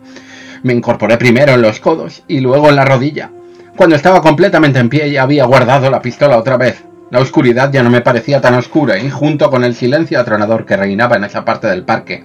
Me 0.63 0.73
incorporé 0.73 1.17
primero 1.17 1.53
en 1.53 1.61
los 1.61 1.79
codos 1.79 2.23
y 2.27 2.39
luego 2.39 2.69
en 2.69 2.75
la 2.75 2.85
rodilla. 2.85 3.31
Cuando 3.75 3.95
estaba 3.95 4.21
completamente 4.21 4.79
en 4.79 4.89
pie 4.89 5.09
ya 5.09 5.23
había 5.23 5.45
guardado 5.45 5.89
la 5.89 6.01
pistola 6.01 6.37
otra 6.37 6.57
vez. 6.57 6.83
La 7.11 7.19
oscuridad 7.19 7.71
ya 7.71 7.81
no 7.81 7.89
me 7.89 8.01
parecía 8.01 8.41
tan 8.41 8.53
oscura 8.53 8.99
y 8.99 9.09
junto 9.09 9.49
con 9.49 9.63
el 9.63 9.73
silencio 9.73 10.19
atronador 10.19 10.65
que 10.65 10.77
reinaba 10.77 11.15
en 11.15 11.23
esa 11.23 11.43
parte 11.43 11.67
del 11.67 11.83
parque, 11.83 12.23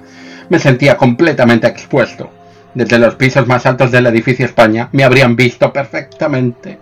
me 0.49 0.59
sentía 0.59 0.97
completamente 0.97 1.67
expuesto. 1.67 2.31
Desde 2.75 2.99
los 2.99 3.15
pisos 3.15 3.47
más 3.47 3.67
altos 3.67 3.93
del 3.93 4.07
edificio 4.07 4.45
España 4.45 4.89
me 4.93 5.05
habrían 5.05 5.37
visto 5.37 5.73
perfectamente. 5.73 6.79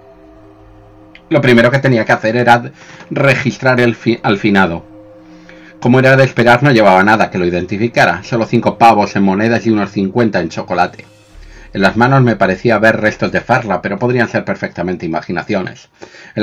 Lo 1.28 1.40
primero 1.40 1.70
que 1.70 1.78
tenía 1.78 2.04
que 2.04 2.12
hacer 2.12 2.36
era 2.36 2.62
registrar 3.10 3.80
el 3.80 3.96
al 4.22 4.38
finado. 4.38 4.84
Como 5.80 5.98
era 5.98 6.16
de 6.16 6.24
esperar, 6.24 6.62
no 6.62 6.70
llevaba 6.70 7.02
nada 7.02 7.30
que 7.30 7.38
lo 7.38 7.46
identificara, 7.46 8.22
solo 8.22 8.46
cinco 8.46 8.78
pavos 8.78 9.16
en 9.16 9.22
monedas 9.22 9.66
y 9.66 9.70
unos 9.70 9.90
cincuenta 9.90 10.40
en 10.40 10.48
chocolate. 10.48 11.04
En 11.74 11.80
las 11.80 11.96
manos 11.96 12.22
me 12.22 12.36
parecía 12.36 12.78
ver 12.78 13.00
restos 13.00 13.32
de 13.32 13.40
farla, 13.40 13.80
pero 13.80 13.98
podrían 13.98 14.28
ser 14.28 14.44
perfectamente 14.44 15.06
imaginaciones. 15.06 15.88
En 16.34 16.42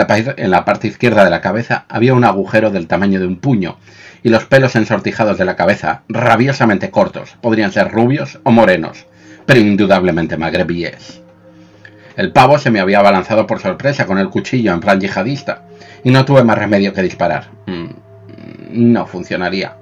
la, 0.49 0.65
parte 0.65 0.87
izquierda 0.87 1.23
de 1.23 1.29
la 1.29 1.41
cabeza 1.41 1.85
había 1.87 2.15
un 2.15 2.23
agujero 2.23 2.71
del 2.71 2.87
tamaño 2.87 3.19
de 3.19 3.27
un 3.27 3.37
puño, 3.37 3.77
y 4.23 4.29
los 4.29 4.45
pelos 4.45 4.75
ensortijados 4.75 5.37
de 5.37 5.45
la 5.45 5.55
cabeza, 5.55 6.01
rabiosamente 6.09 6.89
cortos, 6.89 7.37
podrían 7.41 7.71
ser 7.71 7.91
rubios 7.91 8.39
o 8.43 8.51
morenos, 8.51 9.05
pero 9.45 9.59
indudablemente 9.59 10.35
magrebíes. 10.35 11.21
El 12.17 12.31
pavo 12.31 12.57
se 12.57 12.71
me 12.71 12.79
había 12.79 12.99
abalanzado 12.99 13.45
por 13.45 13.59
sorpresa 13.59 14.07
con 14.07 14.17
el 14.17 14.29
cuchillo 14.29 14.73
en 14.73 14.79
plan 14.79 14.99
yihadista, 14.99 15.63
y 16.03 16.09
no 16.09 16.25
tuve 16.25 16.43
más 16.43 16.57
remedio 16.57 16.91
que 16.91 17.03
disparar. 17.03 17.49
Mm, 17.67 17.89
no 18.71 19.05
funcionaría. 19.05 19.75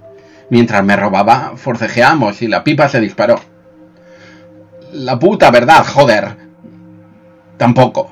Mientras 0.50 0.84
me 0.84 0.96
robaba, 0.96 1.54
forcejeamos 1.56 2.42
y 2.42 2.48
la 2.48 2.64
pipa 2.64 2.90
se 2.90 3.00
disparó. 3.00 3.40
La 4.94 5.20
puta 5.20 5.52
verdad, 5.52 5.86
joder. 5.86 6.38
Tampoco. 7.58 8.12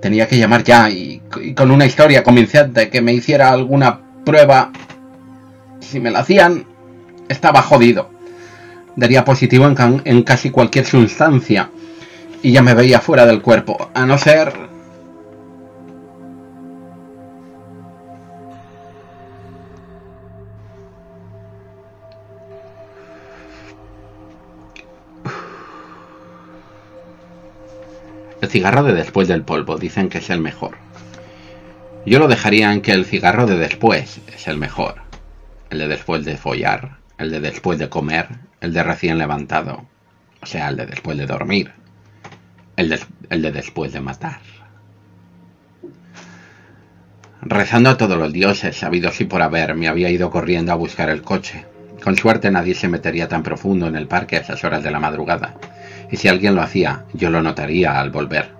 Tenía 0.00 0.26
que 0.26 0.38
llamar 0.38 0.64
ya 0.64 0.90
y, 0.90 1.22
con 1.54 1.70
una 1.70 1.86
historia 1.86 2.22
convincente 2.22 2.88
que 2.88 3.02
me 3.02 3.12
hiciera 3.12 3.50
alguna 3.50 4.00
prueba. 4.24 4.72
Si 5.80 6.00
me 6.00 6.10
la 6.10 6.20
hacían, 6.20 6.66
estaba 7.28 7.62
jodido. 7.62 8.10
Daría 8.96 9.24
positivo 9.24 9.66
en, 10.04 10.22
casi 10.22 10.50
cualquier 10.50 10.86
sustancia 10.86 11.70
y 12.42 12.52
ya 12.52 12.62
me 12.62 12.74
veía 12.74 13.00
fuera 13.00 13.26
del 13.26 13.42
cuerpo, 13.42 13.90
a 13.94 14.06
no 14.06 14.16
ser 14.18 14.69
cigarro 28.50 28.82
de 28.82 28.92
después 28.92 29.28
del 29.28 29.44
polvo 29.44 29.78
dicen 29.78 30.08
que 30.08 30.18
es 30.18 30.28
el 30.28 30.40
mejor. 30.40 30.76
Yo 32.04 32.18
lo 32.18 32.26
dejaría 32.26 32.72
en 32.72 32.80
que 32.80 32.92
el 32.92 33.06
cigarro 33.06 33.46
de 33.46 33.56
después 33.56 34.20
es 34.34 34.48
el 34.48 34.56
mejor. 34.56 34.96
El 35.70 35.78
de 35.78 35.88
después 35.88 36.24
de 36.24 36.36
follar, 36.36 36.96
el 37.16 37.30
de 37.30 37.40
después 37.40 37.78
de 37.78 37.88
comer, 37.88 38.26
el 38.60 38.72
de 38.72 38.82
recién 38.82 39.18
levantado, 39.18 39.86
o 40.42 40.46
sea, 40.46 40.68
el 40.68 40.76
de 40.76 40.86
después 40.86 41.16
de 41.16 41.26
dormir, 41.26 41.70
el 42.76 42.88
de, 42.88 43.00
el 43.28 43.42
de 43.42 43.52
después 43.52 43.92
de 43.92 44.00
matar. 44.00 44.40
Rezando 47.42 47.90
a 47.90 47.96
todos 47.96 48.18
los 48.18 48.32
dioses, 48.32 48.76
sabidos 48.76 49.20
y 49.20 49.26
por 49.26 49.42
haber, 49.42 49.76
me 49.76 49.86
había 49.86 50.10
ido 50.10 50.30
corriendo 50.30 50.72
a 50.72 50.76
buscar 50.76 51.08
el 51.08 51.22
coche. 51.22 51.64
Con 52.02 52.16
suerte 52.16 52.50
nadie 52.50 52.74
se 52.74 52.88
metería 52.88 53.28
tan 53.28 53.44
profundo 53.44 53.86
en 53.86 53.94
el 53.94 54.08
parque 54.08 54.36
a 54.36 54.40
esas 54.40 54.64
horas 54.64 54.82
de 54.82 54.90
la 54.90 54.98
madrugada 54.98 55.54
y 56.10 56.16
si 56.16 56.28
alguien 56.28 56.54
lo 56.54 56.62
hacía, 56.62 57.04
yo 57.12 57.30
lo 57.30 57.42
notaría 57.42 58.00
al 58.00 58.10
volver. 58.10 58.50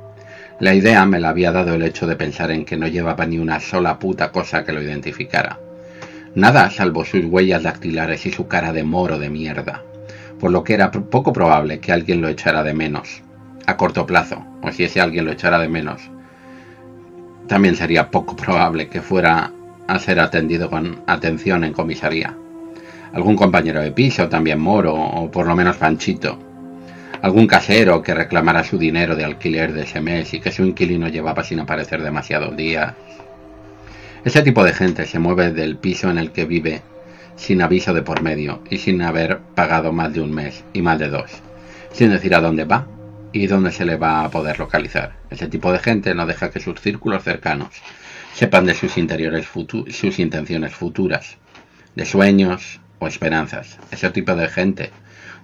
La 0.60 0.74
idea 0.74 1.06
me 1.06 1.20
la 1.20 1.30
había 1.30 1.52
dado 1.52 1.74
el 1.74 1.82
hecho 1.82 2.06
de 2.06 2.16
pensar 2.16 2.50
en 2.50 2.64
que 2.64 2.76
no 2.76 2.86
llevaba 2.86 3.26
ni 3.26 3.38
una 3.38 3.60
sola 3.60 3.98
puta 3.98 4.30
cosa 4.30 4.64
que 4.64 4.72
lo 4.72 4.82
identificara. 4.82 5.58
Nada 6.34 6.70
salvo 6.70 7.04
sus 7.04 7.24
huellas 7.24 7.62
dactilares 7.62 8.26
y 8.26 8.30
su 8.30 8.46
cara 8.46 8.72
de 8.72 8.84
moro 8.84 9.18
de 9.18 9.30
mierda, 9.30 9.82
por 10.38 10.50
lo 10.50 10.62
que 10.62 10.74
era 10.74 10.90
poco 10.90 11.32
probable 11.32 11.80
que 11.80 11.92
alguien 11.92 12.20
lo 12.20 12.28
echara 12.28 12.62
de 12.62 12.74
menos, 12.74 13.22
a 13.66 13.76
corto 13.76 14.06
plazo, 14.06 14.44
o 14.62 14.70
si 14.70 14.84
ese 14.84 15.00
alguien 15.00 15.24
lo 15.24 15.32
echara 15.32 15.58
de 15.58 15.68
menos, 15.68 16.10
también 17.48 17.74
sería 17.74 18.10
poco 18.10 18.36
probable 18.36 18.88
que 18.88 19.00
fuera 19.00 19.50
a 19.88 19.98
ser 19.98 20.20
atendido 20.20 20.70
con 20.70 21.02
atención 21.06 21.64
en 21.64 21.72
comisaría. 21.72 22.36
algún 23.12 23.34
compañero 23.34 23.80
de 23.82 23.90
piso, 23.90 24.28
también 24.28 24.60
moro, 24.60 24.94
o 24.94 25.28
por 25.30 25.46
lo 25.48 25.56
menos 25.56 25.76
panchito, 25.78 26.38
algún 27.22 27.46
casero 27.46 28.02
que 28.02 28.14
reclamara 28.14 28.64
su 28.64 28.78
dinero 28.78 29.14
de 29.14 29.24
alquiler 29.24 29.72
de 29.72 29.82
ese 29.82 30.00
mes 30.00 30.32
y 30.34 30.40
que 30.40 30.52
su 30.52 30.64
inquilino 30.64 31.08
llevaba 31.08 31.44
sin 31.44 31.60
aparecer 31.60 32.02
demasiados 32.02 32.56
días. 32.56 32.94
Ese 34.24 34.42
tipo 34.42 34.64
de 34.64 34.72
gente 34.72 35.06
se 35.06 35.18
mueve 35.18 35.52
del 35.52 35.76
piso 35.76 36.10
en 36.10 36.18
el 36.18 36.30
que 36.30 36.44
vive 36.44 36.82
sin 37.36 37.62
aviso 37.62 37.94
de 37.94 38.02
por 38.02 38.22
medio 38.22 38.62
y 38.68 38.78
sin 38.78 39.00
haber 39.02 39.38
pagado 39.54 39.92
más 39.92 40.12
de 40.12 40.20
un 40.20 40.32
mes 40.32 40.62
y 40.72 40.82
más 40.82 40.98
de 40.98 41.08
dos, 41.08 41.30
sin 41.92 42.10
decir 42.10 42.34
a 42.34 42.40
dónde 42.40 42.64
va 42.64 42.86
y 43.32 43.46
dónde 43.46 43.72
se 43.72 43.84
le 43.84 43.96
va 43.96 44.24
a 44.24 44.30
poder 44.30 44.58
localizar. 44.58 45.14
Ese 45.30 45.48
tipo 45.48 45.72
de 45.72 45.78
gente 45.78 46.14
no 46.14 46.26
deja 46.26 46.50
que 46.50 46.60
sus 46.60 46.80
círculos 46.80 47.22
cercanos 47.22 47.68
sepan 48.34 48.66
de 48.66 48.74
sus 48.74 48.98
interiores 48.98 49.46
sus 49.46 50.18
intenciones 50.18 50.74
futuras, 50.74 51.36
de 51.94 52.04
sueños 52.04 52.80
o 52.98 53.06
esperanzas. 53.06 53.78
Ese 53.90 54.10
tipo 54.10 54.34
de 54.34 54.48
gente 54.48 54.90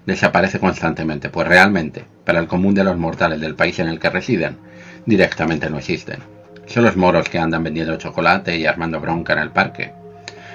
desaparece 0.06 0.60
constantemente, 0.60 1.28
pues 1.28 1.46
realmente, 1.46 2.04
para 2.24 2.38
el 2.38 2.46
común 2.46 2.74
de 2.74 2.84
los 2.84 2.96
mortales 2.96 3.40
del 3.40 3.56
país 3.56 3.78
en 3.80 3.88
el 3.88 3.98
que 3.98 4.08
residen, 4.08 4.56
directamente 5.04 5.68
no 5.68 5.78
existen. 5.78 6.20
Son 6.66 6.84
los 6.84 6.96
moros 6.96 7.28
que 7.28 7.38
andan 7.38 7.64
vendiendo 7.64 7.96
chocolate 7.96 8.56
y 8.56 8.66
armando 8.66 9.00
bronca 9.00 9.34
en 9.34 9.40
el 9.40 9.50
parque. 9.50 9.92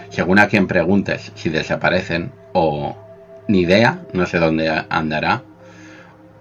Según 0.10 0.40
a 0.40 0.48
quien 0.48 0.68
preguntes 0.68 1.32
si 1.36 1.50
desaparecen 1.50 2.32
o 2.54 2.98
ni 3.48 3.62
idea, 3.62 4.02
no 4.14 4.26
sé 4.26 4.40
dónde 4.40 4.70
andará, 4.90 5.44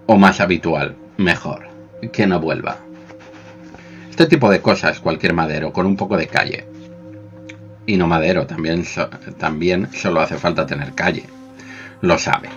o 0.07 0.17
más 0.17 0.41
habitual, 0.41 0.95
mejor, 1.17 1.67
que 2.11 2.27
no 2.27 2.39
vuelva. 2.39 2.77
Este 4.09 4.25
tipo 4.25 4.49
de 4.49 4.61
cosas, 4.61 4.99
cualquier 4.99 5.33
madero 5.33 5.71
con 5.71 5.85
un 5.85 5.95
poco 5.95 6.17
de 6.17 6.27
calle. 6.27 6.65
Y 7.85 7.97
no 7.97 8.07
madero, 8.07 8.45
también, 8.45 8.85
también 9.37 9.91
solo 9.93 10.21
hace 10.21 10.35
falta 10.35 10.65
tener 10.65 10.93
calle. 10.93 11.23
Lo 12.01 12.17
sabe. 12.17 12.49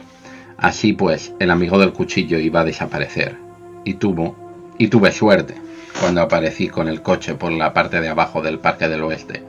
Así 0.65 0.95
pues, 0.95 1.35
el 1.41 1.51
amigo 1.51 1.79
del 1.79 1.93
cuchillo 1.93 2.39
iba 2.39 2.61
a 2.61 2.65
desaparecer. 2.65 3.37
Y 3.85 3.95
tuvo, 3.95 4.35
y 4.79 4.89
tuve 4.89 5.13
suerte 5.13 5.57
cuando 6.01 6.23
aparecí 6.23 6.69
con 6.69 6.89
el 6.89 7.03
coche 7.03 7.35
por 7.35 7.53
la 7.53 7.75
parte 7.75 8.01
de 8.01 8.09
abajo 8.09 8.41
del 8.41 8.59
Parque 8.59 8.89
del 8.89 9.03
Oeste 9.03 9.43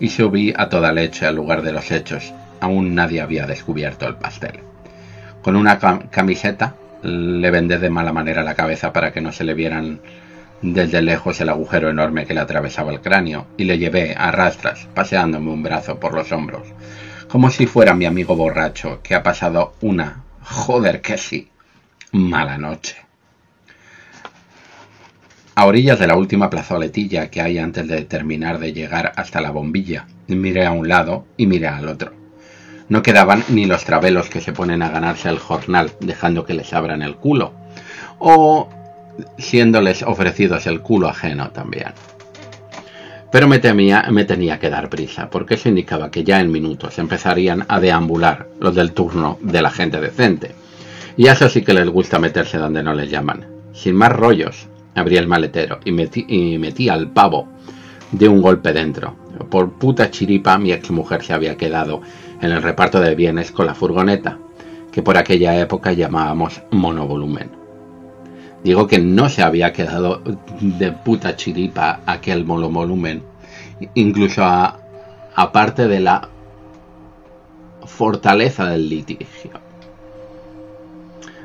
y 0.00 0.08
subí 0.08 0.52
a 0.56 0.68
toda 0.68 0.90
leche 0.90 1.24
al 1.24 1.36
lugar 1.36 1.62
de 1.62 1.70
los 1.70 1.92
hechos. 1.92 2.34
Aún 2.58 2.96
nadie 2.96 3.20
había 3.20 3.46
descubierto 3.46 4.08
el 4.08 4.16
pastel. 4.16 4.58
Con 5.40 5.54
una 5.54 5.78
camiseta 5.78 6.74
le 7.00 7.50
vendé 7.52 7.78
de 7.78 7.88
mala 7.88 8.12
manera 8.12 8.42
la 8.42 8.56
cabeza 8.56 8.92
para 8.92 9.12
que 9.12 9.20
no 9.20 9.30
se 9.30 9.44
le 9.44 9.54
vieran 9.54 10.00
desde 10.62 11.00
lejos 11.00 11.40
el 11.40 11.48
agujero 11.48 11.90
enorme 11.90 12.26
que 12.26 12.34
le 12.34 12.40
atravesaba 12.40 12.90
el 12.90 13.00
cráneo 13.00 13.46
y 13.56 13.66
le 13.66 13.78
llevé 13.78 14.16
a 14.18 14.32
rastras, 14.32 14.88
paseándome 14.94 15.48
un 15.48 15.62
brazo 15.62 16.00
por 16.00 16.12
los 16.12 16.32
hombros, 16.32 16.66
como 17.28 17.50
si 17.50 17.66
fuera 17.66 17.94
mi 17.94 18.04
amigo 18.04 18.34
borracho 18.34 18.98
que 19.04 19.14
ha 19.14 19.22
pasado 19.22 19.74
una, 19.80 20.25
joder 20.46 21.00
que 21.00 21.18
sí, 21.18 21.48
mala 22.12 22.56
noche. 22.56 22.96
A 25.54 25.64
orillas 25.64 25.98
de 25.98 26.06
la 26.06 26.16
última 26.16 26.50
plazoletilla 26.50 27.30
que 27.30 27.40
hay 27.40 27.58
antes 27.58 27.88
de 27.88 28.04
terminar 28.04 28.58
de 28.58 28.72
llegar 28.72 29.12
hasta 29.16 29.40
la 29.40 29.50
bombilla, 29.50 30.06
miré 30.28 30.66
a 30.66 30.72
un 30.72 30.88
lado 30.88 31.26
y 31.36 31.46
miré 31.46 31.68
al 31.68 31.88
otro. 31.88 32.12
No 32.88 33.02
quedaban 33.02 33.42
ni 33.48 33.64
los 33.64 33.84
travelos 33.84 34.28
que 34.28 34.40
se 34.40 34.52
ponen 34.52 34.82
a 34.82 34.90
ganarse 34.90 35.28
el 35.28 35.38
jornal 35.38 35.92
dejando 36.00 36.44
que 36.44 36.54
les 36.54 36.72
abran 36.72 37.02
el 37.02 37.16
culo, 37.16 37.52
o 38.18 38.68
siéndoles 39.38 40.02
ofrecidos 40.02 40.66
el 40.66 40.80
culo 40.82 41.08
ajeno 41.08 41.50
también. 41.50 41.92
Pero 43.36 43.48
me, 43.48 43.58
temía, 43.58 44.02
me 44.10 44.24
tenía 44.24 44.58
que 44.58 44.70
dar 44.70 44.88
prisa, 44.88 45.28
porque 45.28 45.56
eso 45.56 45.68
indicaba 45.68 46.10
que 46.10 46.24
ya 46.24 46.40
en 46.40 46.50
minutos 46.50 46.98
empezarían 46.98 47.66
a 47.68 47.80
deambular 47.80 48.48
los 48.60 48.74
del 48.74 48.92
turno 48.92 49.36
de 49.42 49.60
la 49.60 49.68
gente 49.68 50.00
decente. 50.00 50.52
Y 51.18 51.28
a 51.28 51.32
eso 51.32 51.46
sí 51.50 51.60
que 51.60 51.74
les 51.74 51.86
gusta 51.86 52.18
meterse 52.18 52.56
donde 52.56 52.82
no 52.82 52.94
les 52.94 53.10
llaman. 53.10 53.44
Sin 53.74 53.94
más 53.94 54.10
rollos, 54.10 54.68
Abrí 54.94 55.18
el 55.18 55.28
maletero 55.28 55.80
y 55.84 55.92
metí, 55.92 56.88
al 56.88 57.10
pavo 57.10 57.46
de 58.10 58.26
un 58.26 58.40
golpe 58.40 58.72
dentro. 58.72 59.14
Por 59.50 59.72
puta 59.72 60.10
chiripa 60.10 60.56
mi 60.56 60.72
exmujer 60.72 61.22
se 61.22 61.34
había 61.34 61.58
quedado 61.58 62.00
en 62.40 62.52
el 62.52 62.62
reparto 62.62 63.00
de 63.00 63.14
bienes 63.14 63.52
con 63.52 63.66
la 63.66 63.74
furgoneta, 63.74 64.38
que 64.90 65.02
por 65.02 65.18
aquella 65.18 65.60
época 65.60 65.92
llamábamos 65.92 66.62
monovolumen. 66.70 67.66
Digo 68.64 68.88
que 68.88 68.98
no 68.98 69.28
se 69.28 69.42
había 69.42 69.72
quedado 69.72 70.22
de 70.60 70.90
puta 70.90 71.36
chiripa 71.36 72.00
aquel 72.04 72.44
monovolumen, 72.44 73.22
incluso 73.94 74.42
aparte 75.34 75.88
de 75.88 76.00
la 76.00 76.28
fortaleza 77.84 78.66
del 78.66 78.88
litigio. 78.88 79.66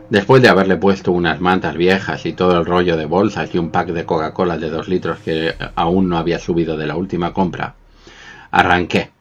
Después 0.10 0.42
de 0.42 0.50
haberle 0.50 0.76
puesto 0.76 1.14
unas 1.14 1.40
mantas 1.40 1.78
viejas 1.78 2.26
y 2.26 2.34
todo 2.34 2.60
el 2.60 2.66
rollo 2.66 2.98
de 2.98 3.06
bolsas 3.06 3.56
y 3.56 3.58
un 3.58 3.70
pack 3.70 3.90
de 3.90 4.06
Coca-Cola 4.06 4.58
de 4.58 4.70
dos 4.70 4.90
litros 4.90 5.20
que 5.20 5.56
aún 5.76 6.10
no 6.10 6.18
había 6.18 6.38
subido 6.38 6.76
de 6.76 6.86
la 6.86 6.98
última 6.98 7.32
compra, 7.32 7.76
arranqué. 8.52 9.12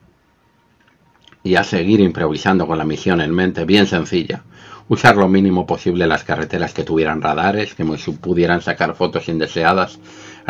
Y 1.44 1.54
a 1.54 1.62
seguir 1.62 2.00
improvisando 2.00 2.66
con 2.66 2.76
la 2.76 2.84
misión 2.84 3.20
en 3.20 3.32
mente 3.32 3.64
bien 3.64 3.86
sencilla. 3.86 4.42
Usar 4.88 5.16
lo 5.16 5.28
mínimo 5.28 5.64
posible 5.64 6.08
las 6.08 6.24
carreteras 6.24 6.74
que 6.74 6.82
tuvieran 6.82 7.22
radares, 7.22 7.76
que 7.76 7.84
me 7.84 7.96
pudieran 7.96 8.60
sacar 8.60 8.96
fotos 8.96 9.28
indeseadas 9.28 10.00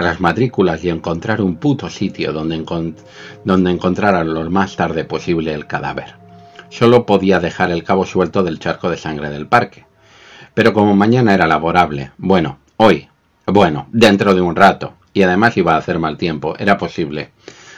a 0.00 0.04
las 0.04 0.20
matrículas 0.20 0.84
y 0.84 0.90
encontrar 0.90 1.40
un 1.40 1.56
puto 1.56 1.88
sitio 1.88 2.32
donde, 2.32 2.64
donde 3.44 3.70
encontraran 3.70 4.34
lo 4.34 4.50
más 4.50 4.76
tarde 4.76 5.04
posible 5.04 5.54
el 5.54 5.66
cadáver. 5.66 6.14
Solo 6.68 7.06
podía 7.06 7.40
dejar 7.40 7.70
el 7.70 7.84
cabo 7.84 8.04
suelto 8.04 8.42
del 8.42 8.58
charco 8.58 8.90
de 8.90 8.96
sangre 8.96 9.30
del 9.30 9.46
parque 9.46 9.86
pero 10.54 10.72
como 10.72 10.94
mañana 10.94 11.34
era 11.34 11.46
laborable, 11.46 12.12
bueno, 12.18 12.58
hoy, 12.76 13.08
bueno, 13.46 13.86
dentro 13.92 14.34
de 14.34 14.40
un 14.40 14.56
rato, 14.56 14.94
y 15.12 15.22
además 15.22 15.56
iba 15.56 15.74
a 15.74 15.78
hacer 15.78 15.98
mal 15.98 16.16
tiempo, 16.16 16.54
era 16.58 16.76
posible, 16.76 17.30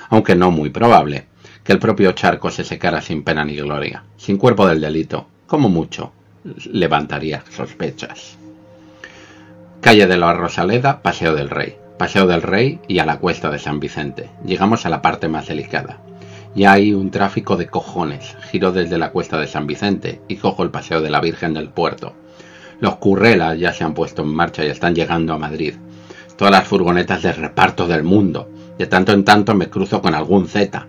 aunque 0.09 0.35
no 0.35 0.51
muy 0.51 0.71
probable, 0.71 1.27
que 1.65 1.73
el 1.73 1.79
propio 1.79 2.13
charco 2.13 2.51
se 2.51 2.65
secara 2.65 3.01
sin 3.01 3.23
pena 3.23 3.45
ni 3.45 3.57
gloria, 3.57 4.05
sin 4.17 4.37
cuerpo 4.37 4.67
del 4.67 4.81
delito, 4.81 5.27
como 5.47 5.69
mucho, 5.69 6.13
levantaría 6.73 7.45
sospechas. 7.51 8.37
Calle 9.81 10.07
de 10.07 10.17
la 10.17 10.33
Rosaleda, 10.33 11.03
Paseo 11.03 11.35
del 11.35 11.51
Rey. 11.51 11.82
Paseo 11.99 12.27
del 12.27 12.43
Rey 12.43 12.81
y 12.89 12.99
a 12.99 13.07
la 13.07 13.19
cuesta 13.19 13.51
de 13.51 13.59
San 13.59 13.81
Vicente. 13.81 14.31
Llegamos 14.45 14.87
a 14.87 14.89
la 14.89 15.03
parte 15.03 15.29
más 15.29 15.47
delicada. 15.47 15.99
Ya 16.55 16.73
hay 16.73 16.93
un 16.93 17.11
tráfico 17.11 17.57
de 17.57 17.69
cojones. 17.69 18.37
Giro 18.51 18.73
desde 18.73 18.99
la 18.99 19.11
cuesta 19.11 19.39
de 19.39 19.47
San 19.47 19.67
Vicente 19.67 20.21
y 20.29 20.37
cojo 20.37 20.63
el 20.63 20.71
Paseo 20.71 21.01
de 21.01 21.11
la 21.11 21.21
Virgen 21.21 21.55
del 21.55 21.69
Puerto. 21.69 22.15
Los 22.81 22.97
currelas 22.97 23.59
ya 23.59 23.73
se 23.73 23.85
han 23.85 23.95
puesto 23.95 24.23
en 24.23 24.35
marcha 24.35 24.65
y 24.65 24.69
están 24.69 24.95
llegando 24.95 25.33
a 25.33 25.39
Madrid. 25.39 25.75
Todas 26.37 26.53
las 26.53 26.67
furgonetas 26.67 27.23
de 27.23 27.33
reparto 27.33 27.87
del 27.87 28.03
mundo. 28.03 28.49
De 28.79 28.87
tanto 28.87 29.13
en 29.13 29.25
tanto 29.25 29.55
me 29.55 29.71
cruzo 29.71 30.03
con 30.03 30.15
algún 30.15 30.49
Z, 30.49 30.87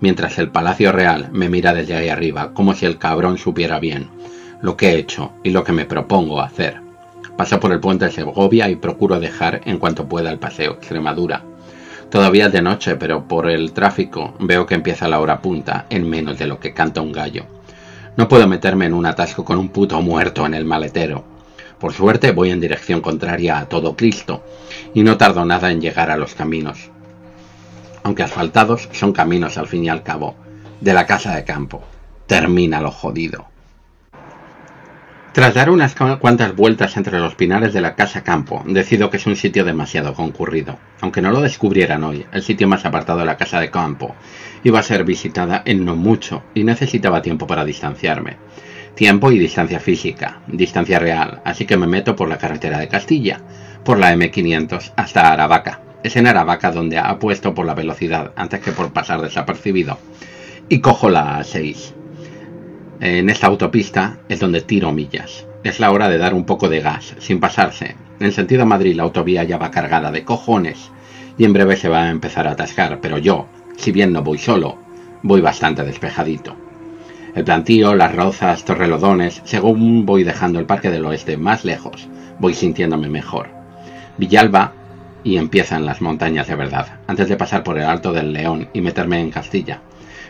mientras 0.00 0.38
el 0.38 0.50
Palacio 0.50 0.92
Real 0.92 1.28
me 1.30 1.48
mira 1.48 1.74
desde 1.74 1.94
ahí 1.94 2.08
arriba, 2.08 2.52
como 2.52 2.74
si 2.74 2.86
el 2.86 2.98
cabrón 2.98 3.38
supiera 3.38 3.78
bien 3.78 4.08
lo 4.60 4.76
que 4.76 4.90
he 4.90 4.98
hecho 4.98 5.32
y 5.42 5.50
lo 5.50 5.64
que 5.64 5.72
me 5.72 5.86
propongo 5.86 6.40
hacer. 6.40 6.87
Paso 7.38 7.60
por 7.60 7.70
el 7.70 7.78
puente 7.78 8.06
de 8.06 8.10
Segovia 8.10 8.68
y 8.68 8.74
procuro 8.74 9.20
dejar 9.20 9.60
en 9.64 9.78
cuanto 9.78 10.08
pueda 10.08 10.28
el 10.28 10.40
paseo 10.40 10.72
Extremadura. 10.72 11.44
Todavía 12.10 12.46
es 12.46 12.52
de 12.52 12.62
noche, 12.62 12.96
pero 12.96 13.28
por 13.28 13.48
el 13.48 13.70
tráfico 13.70 14.34
veo 14.40 14.66
que 14.66 14.74
empieza 14.74 15.06
la 15.06 15.20
hora 15.20 15.40
punta 15.40 15.86
en 15.88 16.10
menos 16.10 16.36
de 16.36 16.48
lo 16.48 16.58
que 16.58 16.74
canta 16.74 17.00
un 17.00 17.12
gallo. 17.12 17.46
No 18.16 18.26
puedo 18.26 18.48
meterme 18.48 18.86
en 18.86 18.92
un 18.92 19.06
atasco 19.06 19.44
con 19.44 19.56
un 19.56 19.68
puto 19.68 20.02
muerto 20.02 20.46
en 20.46 20.54
el 20.54 20.64
maletero. 20.64 21.22
Por 21.78 21.92
suerte 21.92 22.32
voy 22.32 22.50
en 22.50 22.58
dirección 22.58 23.00
contraria 23.00 23.60
a 23.60 23.66
todo 23.66 23.94
Cristo, 23.94 24.42
y 24.92 25.04
no 25.04 25.16
tardo 25.16 25.44
nada 25.44 25.70
en 25.70 25.80
llegar 25.80 26.10
a 26.10 26.16
los 26.16 26.34
caminos. 26.34 26.90
Aunque 28.02 28.24
asfaltados, 28.24 28.88
son 28.90 29.12
caminos 29.12 29.58
al 29.58 29.68
fin 29.68 29.84
y 29.84 29.88
al 29.88 30.02
cabo, 30.02 30.34
de 30.80 30.92
la 30.92 31.06
casa 31.06 31.36
de 31.36 31.44
campo. 31.44 31.84
Termina 32.26 32.80
lo 32.80 32.90
jodido. 32.90 33.46
Tras 35.38 35.54
dar 35.54 35.70
unas 35.70 35.94
cuantas 35.94 36.56
vueltas 36.56 36.96
entre 36.96 37.20
los 37.20 37.36
pinares 37.36 37.72
de 37.72 37.80
la 37.80 37.94
casa 37.94 38.24
campo, 38.24 38.64
decido 38.66 39.08
que 39.08 39.18
es 39.18 39.26
un 39.26 39.36
sitio 39.36 39.64
demasiado 39.64 40.12
concurrido. 40.12 40.80
Aunque 41.00 41.22
no 41.22 41.30
lo 41.30 41.40
descubrieran 41.40 42.02
hoy, 42.02 42.26
el 42.32 42.42
sitio 42.42 42.66
más 42.66 42.84
apartado 42.84 43.20
de 43.20 43.26
la 43.26 43.36
casa 43.36 43.60
de 43.60 43.70
campo 43.70 44.16
iba 44.64 44.80
a 44.80 44.82
ser 44.82 45.04
visitada 45.04 45.62
en 45.64 45.84
no 45.84 45.94
mucho 45.94 46.42
y 46.54 46.64
necesitaba 46.64 47.22
tiempo 47.22 47.46
para 47.46 47.64
distanciarme. 47.64 48.36
Tiempo 48.96 49.30
y 49.30 49.38
distancia 49.38 49.78
física, 49.78 50.40
distancia 50.48 50.98
real, 50.98 51.40
así 51.44 51.66
que 51.66 51.76
me 51.76 51.86
meto 51.86 52.16
por 52.16 52.28
la 52.28 52.38
carretera 52.38 52.80
de 52.80 52.88
Castilla, 52.88 53.40
por 53.84 54.00
la 54.00 54.12
M500 54.12 54.94
hasta 54.96 55.32
Aravaca. 55.32 55.82
Es 56.02 56.16
en 56.16 56.26
Aravaca 56.26 56.72
donde 56.72 56.98
apuesto 56.98 57.54
por 57.54 57.64
la 57.64 57.74
velocidad 57.74 58.32
antes 58.34 58.58
que 58.58 58.72
por 58.72 58.92
pasar 58.92 59.22
desapercibido. 59.22 59.98
Y 60.68 60.80
cojo 60.80 61.08
la 61.08 61.38
A6. 61.38 61.94
En 63.00 63.30
esta 63.30 63.46
autopista 63.46 64.18
es 64.28 64.40
donde 64.40 64.60
tiro 64.60 64.90
millas. 64.90 65.46
Es 65.62 65.78
la 65.78 65.92
hora 65.92 66.08
de 66.08 66.18
dar 66.18 66.34
un 66.34 66.44
poco 66.44 66.68
de 66.68 66.80
gas, 66.80 67.14
sin 67.20 67.38
pasarse. 67.38 67.94
En 68.18 68.32
sentido 68.32 68.66
Madrid 68.66 68.96
la 68.96 69.04
autovía 69.04 69.44
ya 69.44 69.56
va 69.56 69.70
cargada 69.70 70.10
de 70.10 70.24
cojones 70.24 70.90
y 71.38 71.44
en 71.44 71.52
breve 71.52 71.76
se 71.76 71.88
va 71.88 72.02
a 72.02 72.10
empezar 72.10 72.48
a 72.48 72.52
atascar, 72.52 72.98
pero 73.00 73.18
yo, 73.18 73.46
si 73.76 73.92
bien 73.92 74.12
no 74.12 74.24
voy 74.24 74.38
solo, 74.38 74.78
voy 75.22 75.40
bastante 75.40 75.84
despejadito. 75.84 76.56
El 77.36 77.44
plantío, 77.44 77.94
las 77.94 78.16
rozas, 78.16 78.64
torrelodones, 78.64 79.42
según 79.44 80.04
voy 80.04 80.24
dejando 80.24 80.58
el 80.58 80.66
Parque 80.66 80.90
del 80.90 81.06
Oeste 81.06 81.36
más 81.36 81.64
lejos, 81.64 82.08
voy 82.40 82.54
sintiéndome 82.54 83.08
mejor. 83.08 83.48
Villalba 84.16 84.72
y 85.22 85.36
empiezan 85.36 85.86
las 85.86 86.00
montañas 86.00 86.48
de 86.48 86.56
verdad, 86.56 86.98
antes 87.06 87.28
de 87.28 87.36
pasar 87.36 87.62
por 87.62 87.78
el 87.78 87.84
Alto 87.84 88.12
del 88.12 88.32
León 88.32 88.68
y 88.72 88.80
meterme 88.80 89.20
en 89.20 89.30
Castilla. 89.30 89.82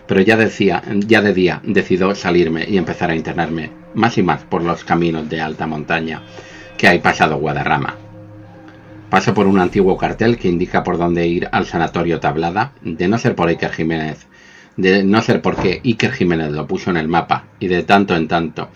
Pero 0.08 0.22
ya 0.22 0.36
decía, 0.36 0.82
ya 1.06 1.20
de 1.20 1.34
día 1.34 1.60
decido 1.62 2.14
salirme 2.14 2.64
y 2.66 2.78
empezar 2.78 3.10
a 3.10 3.14
internarme 3.14 3.70
más 3.94 4.16
y 4.16 4.22
más 4.22 4.42
por 4.42 4.62
los 4.62 4.82
caminos 4.82 5.28
de 5.28 5.40
alta 5.40 5.66
montaña 5.66 6.22
que 6.78 6.88
hay 6.88 6.98
pasado 6.98 7.36
Guadarrama. 7.36 7.94
Paso 9.10 9.34
por 9.34 9.46
un 9.46 9.60
antiguo 9.60 9.96
cartel 9.96 10.38
que 10.38 10.48
indica 10.48 10.82
por 10.82 10.98
dónde 10.98 11.26
ir 11.26 11.48
al 11.52 11.66
sanatorio 11.66 12.20
Tablada, 12.20 12.72
de 12.82 13.06
no 13.06 13.18
ser 13.18 13.34
por 13.34 13.48
Iker 13.48 13.72
Jiménez, 13.72 14.26
de 14.76 15.04
no 15.04 15.20
ser 15.22 15.42
porque 15.42 15.80
Iker 15.84 16.12
Jiménez 16.12 16.52
lo 16.52 16.66
puso 16.66 16.90
en 16.90 16.96
el 16.96 17.08
mapa 17.08 17.44
y 17.60 17.68
de 17.68 17.82
tanto 17.82 18.16
en 18.16 18.28
tanto 18.28 18.70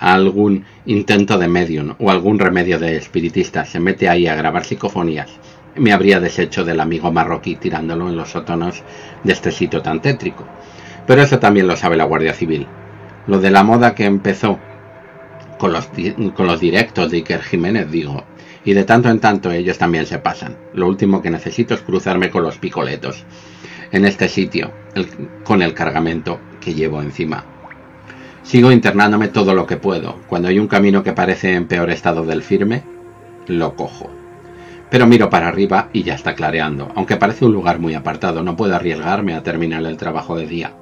algún 0.00 0.64
intento 0.86 1.36
de 1.36 1.46
medium 1.46 1.94
o 1.98 2.10
algún 2.10 2.38
remedio 2.38 2.78
de 2.78 2.96
espiritista 2.96 3.66
se 3.66 3.80
mete 3.80 4.08
ahí 4.08 4.26
a 4.26 4.34
grabar 4.34 4.64
psicofonías, 4.64 5.28
me 5.76 5.92
habría 5.92 6.20
deshecho 6.20 6.64
del 6.64 6.80
amigo 6.80 7.12
marroquí 7.12 7.56
tirándolo 7.56 8.08
en 8.08 8.16
los 8.16 8.30
sótanos 8.30 8.82
de 9.22 9.32
este 9.32 9.52
sitio 9.52 9.82
tan 9.82 10.00
tétrico. 10.00 10.44
Pero 11.06 11.22
eso 11.22 11.38
también 11.38 11.66
lo 11.66 11.76
sabe 11.76 11.96
la 11.96 12.04
Guardia 12.04 12.34
Civil. 12.34 12.66
Lo 13.26 13.40
de 13.40 13.50
la 13.50 13.62
moda 13.62 13.94
que 13.94 14.04
empezó 14.04 14.58
con 15.58 15.72
los, 15.72 15.88
con 16.34 16.46
los 16.46 16.60
directos 16.60 17.10
de 17.10 17.18
Iker 17.18 17.42
Jiménez, 17.42 17.90
digo, 17.90 18.24
y 18.64 18.74
de 18.74 18.84
tanto 18.84 19.08
en 19.08 19.20
tanto 19.20 19.50
ellos 19.50 19.78
también 19.78 20.06
se 20.06 20.18
pasan. 20.18 20.56
Lo 20.74 20.86
último 20.86 21.22
que 21.22 21.30
necesito 21.30 21.74
es 21.74 21.80
cruzarme 21.80 22.30
con 22.30 22.42
los 22.42 22.58
picoletos 22.58 23.24
en 23.92 24.04
este 24.04 24.28
sitio, 24.28 24.72
con 25.44 25.62
el 25.62 25.74
cargamento 25.74 26.40
que 26.60 26.74
llevo 26.74 27.02
encima. 27.02 27.44
Sigo 28.42 28.72
internándome 28.72 29.28
todo 29.28 29.54
lo 29.54 29.66
que 29.66 29.76
puedo. 29.76 30.16
Cuando 30.26 30.48
hay 30.48 30.58
un 30.58 30.68
camino 30.68 31.02
que 31.02 31.12
parece 31.12 31.54
en 31.54 31.66
peor 31.66 31.90
estado 31.90 32.24
del 32.24 32.42
firme, 32.42 32.82
lo 33.46 33.74
cojo. 33.74 34.10
Pero 34.90 35.06
miro 35.06 35.30
para 35.30 35.48
arriba 35.48 35.88
y 35.92 36.02
ya 36.02 36.14
está 36.14 36.34
clareando. 36.34 36.90
Aunque 36.96 37.16
parece 37.16 37.44
un 37.44 37.52
lugar 37.52 37.78
muy 37.78 37.94
apartado, 37.94 38.42
no 38.42 38.56
puedo 38.56 38.74
arriesgarme 38.74 39.34
a 39.34 39.42
terminar 39.42 39.84
el 39.84 39.96
trabajo 39.96 40.36
de 40.36 40.46
día. 40.46 40.72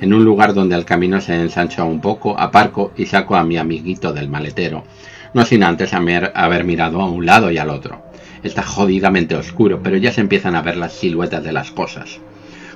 En 0.00 0.12
un 0.12 0.24
lugar 0.24 0.52
donde 0.52 0.76
el 0.76 0.84
camino 0.84 1.20
se 1.20 1.34
ensancha 1.34 1.84
un 1.84 2.00
poco, 2.00 2.38
aparco 2.38 2.92
y 2.96 3.06
saco 3.06 3.34
a 3.34 3.44
mi 3.44 3.56
amiguito 3.56 4.12
del 4.12 4.28
maletero, 4.28 4.84
no 5.32 5.44
sin 5.44 5.64
antes 5.64 5.94
haber 5.94 6.64
mirado 6.64 7.00
a 7.00 7.10
un 7.10 7.24
lado 7.24 7.50
y 7.50 7.58
al 7.58 7.70
otro. 7.70 8.02
Está 8.42 8.62
jodidamente 8.62 9.34
oscuro, 9.34 9.80
pero 9.82 9.96
ya 9.96 10.12
se 10.12 10.20
empiezan 10.20 10.54
a 10.54 10.62
ver 10.62 10.76
las 10.76 10.92
siluetas 10.92 11.42
de 11.42 11.52
las 11.52 11.70
cosas. 11.70 12.20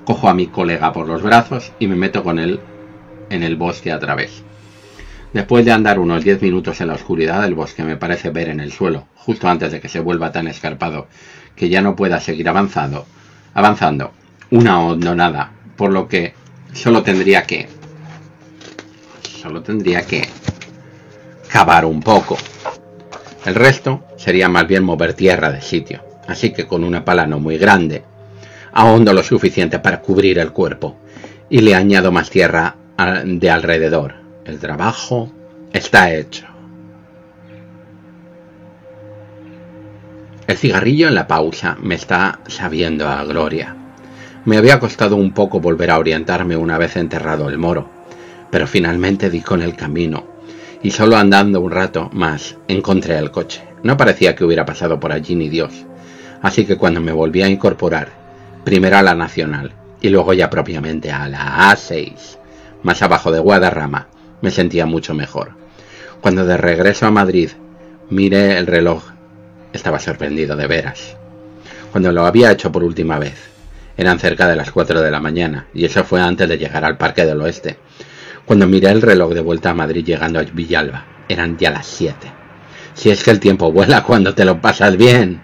Cojo 0.04 0.28
a 0.28 0.34
mi 0.34 0.46
colega 0.46 0.92
por 0.92 1.06
los 1.06 1.22
brazos 1.22 1.72
y 1.78 1.86
me 1.86 1.94
meto 1.94 2.24
con 2.24 2.38
él 2.38 2.60
en 3.28 3.42
el 3.42 3.56
bosque 3.56 3.92
a 3.92 3.98
través. 3.98 4.42
Después 5.32 5.64
de 5.64 5.72
andar 5.72 5.98
unos 5.98 6.24
diez 6.24 6.42
minutos 6.42 6.80
en 6.80 6.88
la 6.88 6.94
oscuridad 6.94 7.42
del 7.42 7.54
bosque 7.54 7.84
me 7.84 7.96
parece 7.96 8.30
ver 8.30 8.48
en 8.48 8.60
el 8.60 8.72
suelo, 8.72 9.06
justo 9.14 9.48
antes 9.48 9.70
de 9.70 9.80
que 9.80 9.88
se 9.88 10.00
vuelva 10.00 10.32
tan 10.32 10.48
escarpado 10.48 11.06
que 11.54 11.68
ya 11.68 11.82
no 11.82 11.94
pueda 11.94 12.18
seguir 12.18 12.48
avanzando, 12.48 13.06
avanzando, 13.54 14.12
una 14.50 14.80
hondonada, 14.80 15.52
por 15.76 15.92
lo 15.92 16.08
que 16.08 16.34
solo 16.72 17.02
tendría 17.02 17.44
que 17.44 17.68
solo 19.40 19.62
tendría 19.62 20.02
que 20.02 20.28
cavar 21.48 21.84
un 21.84 22.00
poco. 22.00 22.36
El 23.44 23.54
resto 23.54 24.04
sería 24.16 24.48
más 24.48 24.66
bien 24.66 24.84
mover 24.84 25.14
tierra 25.14 25.50
de 25.50 25.62
sitio, 25.62 26.02
así 26.28 26.52
que 26.52 26.66
con 26.66 26.84
una 26.84 27.04
pala 27.04 27.26
no 27.26 27.40
muy 27.40 27.56
grande, 27.56 28.04
ahondo 28.72 29.12
lo 29.12 29.22
suficiente 29.22 29.78
para 29.78 30.00
cubrir 30.02 30.38
el 30.38 30.52
cuerpo 30.52 30.98
y 31.48 31.60
le 31.60 31.74
añado 31.74 32.12
más 32.12 32.28
tierra 32.28 32.76
de 33.24 33.50
alrededor. 33.50 34.14
El 34.44 34.58
trabajo 34.58 35.32
está 35.72 36.12
hecho. 36.12 36.46
El 40.46 40.56
cigarrillo 40.56 41.08
en 41.08 41.14
la 41.14 41.26
pausa 41.26 41.76
me 41.80 41.94
está 41.94 42.40
sabiendo 42.46 43.08
a 43.08 43.24
gloria. 43.24 43.79
Me 44.46 44.56
había 44.56 44.80
costado 44.80 45.16
un 45.16 45.32
poco 45.32 45.60
volver 45.60 45.90
a 45.90 45.98
orientarme 45.98 46.56
una 46.56 46.78
vez 46.78 46.96
enterrado 46.96 47.50
el 47.50 47.58
moro, 47.58 47.90
pero 48.50 48.66
finalmente 48.66 49.28
di 49.28 49.42
con 49.42 49.60
el 49.60 49.76
camino, 49.76 50.24
y 50.82 50.92
solo 50.92 51.16
andando 51.16 51.60
un 51.60 51.70
rato 51.70 52.08
más 52.14 52.56
encontré 52.66 53.18
el 53.18 53.30
coche. 53.30 53.62
No 53.82 53.98
parecía 53.98 54.34
que 54.34 54.44
hubiera 54.44 54.64
pasado 54.64 54.98
por 54.98 55.12
allí 55.12 55.34
ni 55.34 55.50
Dios, 55.50 55.84
así 56.40 56.64
que 56.64 56.78
cuando 56.78 57.02
me 57.02 57.12
volví 57.12 57.42
a 57.42 57.48
incorporar, 57.48 58.08
primero 58.64 58.96
a 58.96 59.02
la 59.02 59.14
Nacional 59.14 59.72
y 60.00 60.08
luego 60.08 60.32
ya 60.32 60.48
propiamente 60.48 61.12
a 61.12 61.28
la 61.28 61.70
A6, 61.70 62.38
más 62.82 63.02
abajo 63.02 63.30
de 63.30 63.40
Guadarrama, 63.40 64.08
me 64.40 64.50
sentía 64.50 64.86
mucho 64.86 65.12
mejor. 65.12 65.50
Cuando 66.22 66.46
de 66.46 66.56
regreso 66.56 67.04
a 67.04 67.10
Madrid 67.10 67.50
miré 68.08 68.56
el 68.56 68.66
reloj, 68.66 69.04
estaba 69.74 69.98
sorprendido 69.98 70.56
de 70.56 70.66
veras. 70.66 71.14
Cuando 71.92 72.10
lo 72.10 72.24
había 72.24 72.52
hecho 72.52 72.72
por 72.72 72.84
última 72.84 73.18
vez, 73.18 73.49
eran 74.00 74.18
cerca 74.18 74.48
de 74.48 74.56
las 74.56 74.70
4 74.70 75.00
de 75.00 75.10
la 75.10 75.20
mañana, 75.20 75.68
y 75.74 75.84
eso 75.84 76.04
fue 76.04 76.20
antes 76.20 76.48
de 76.48 76.58
llegar 76.58 76.84
al 76.84 76.96
Parque 76.96 77.24
del 77.24 77.40
Oeste. 77.40 77.78
Cuando 78.44 78.66
miré 78.66 78.90
el 78.90 79.02
reloj 79.02 79.32
de 79.32 79.40
vuelta 79.40 79.70
a 79.70 79.74
Madrid 79.74 80.04
llegando 80.04 80.38
a 80.38 80.42
Villalba, 80.42 81.04
eran 81.28 81.56
ya 81.58 81.70
las 81.70 81.86
7. 81.86 82.32
Si 82.94 83.10
es 83.10 83.22
que 83.22 83.30
el 83.30 83.40
tiempo 83.40 83.70
vuela 83.72 84.02
cuando 84.02 84.34
te 84.34 84.44
lo 84.44 84.60
pasas 84.60 84.96
bien. 84.96 85.42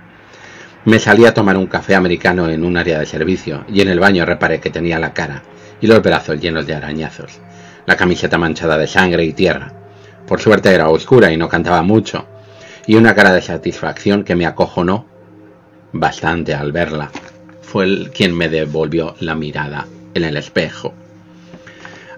Me 0.84 0.98
salí 0.98 1.26
a 1.26 1.34
tomar 1.34 1.56
un 1.56 1.66
café 1.66 1.94
americano 1.94 2.48
en 2.48 2.64
un 2.64 2.76
área 2.76 2.98
de 2.98 3.06
servicio, 3.06 3.64
y 3.68 3.80
en 3.80 3.88
el 3.88 4.00
baño 4.00 4.24
reparé 4.24 4.60
que 4.60 4.70
tenía 4.70 4.98
la 4.98 5.12
cara 5.12 5.42
y 5.80 5.86
los 5.86 6.00
brazos 6.02 6.40
llenos 6.40 6.66
de 6.66 6.74
arañazos 6.74 7.40
la 7.86 7.96
camiseta 7.96 8.36
manchada 8.36 8.76
de 8.76 8.86
sangre 8.86 9.24
y 9.24 9.32
tierra. 9.32 9.72
Por 10.26 10.40
suerte 10.40 10.74
era 10.74 10.88
oscura 10.88 11.32
y 11.32 11.36
no 11.36 11.48
cantaba 11.48 11.82
mucho, 11.82 12.26
y 12.86 12.96
una 12.96 13.14
cara 13.14 13.32
de 13.32 13.40
satisfacción 13.40 14.24
que 14.24 14.34
me 14.34 14.44
acojonó 14.44 15.06
bastante 15.92 16.52
al 16.52 16.72
verla. 16.72 17.10
Fue 17.66 17.84
el 17.84 18.10
quien 18.14 18.32
me 18.32 18.48
devolvió 18.48 19.16
la 19.18 19.34
mirada 19.34 19.88
en 20.14 20.22
el 20.22 20.36
espejo. 20.36 20.94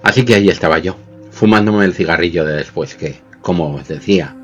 Así 0.02 0.26
que 0.26 0.34
ahí 0.34 0.50
estaba 0.50 0.78
yo, 0.78 0.96
fumándome 1.30 1.86
el 1.86 1.94
cigarrillo 1.94 2.44
de 2.44 2.52
después 2.52 2.94
que, 2.96 3.22
como 3.40 3.74
os 3.74 3.88
decía, 3.88 4.36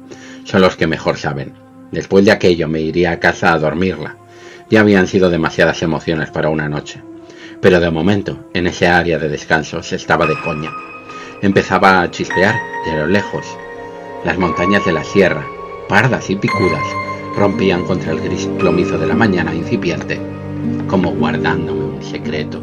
son 0.44 0.62
los 0.62 0.76
que 0.76 0.86
mejor 0.86 1.18
saben. 1.18 1.52
Después 1.92 2.24
de 2.24 2.32
aquello 2.32 2.68
me 2.68 2.80
iría 2.80 3.12
a 3.12 3.20
casa 3.20 3.52
a 3.52 3.58
dormirla. 3.58 4.16
Ya 4.70 4.80
habían 4.80 5.06
sido 5.06 5.28
demasiadas 5.28 5.82
emociones 5.82 6.30
para 6.30 6.48
una 6.48 6.70
noche. 6.70 7.02
Pero 7.60 7.80
de 7.80 7.90
momento, 7.90 8.48
en 8.54 8.66
ese 8.66 8.88
área 8.88 9.18
de 9.18 9.28
descanso 9.28 9.82
se 9.82 9.96
estaba 9.96 10.26
de 10.26 10.40
coña. 10.42 10.72
Empezaba 11.42 12.00
a 12.00 12.10
chispear 12.10 12.54
de 12.86 12.96
lo 12.96 13.06
lejos. 13.06 13.44
Las 14.24 14.38
montañas 14.38 14.84
de 14.86 14.92
la 14.92 15.04
sierra, 15.04 15.46
pardas 15.86 16.30
y 16.30 16.36
picudas, 16.36 16.84
rompían 17.36 17.84
contra 17.84 18.12
el 18.12 18.20
gris 18.20 18.48
plomizo 18.58 18.96
de 18.96 19.06
la 19.06 19.14
mañana 19.14 19.54
incipiente, 19.54 20.18
como 20.88 21.12
guardándome 21.12 21.84
un 21.96 22.02
secreto. 22.02 22.62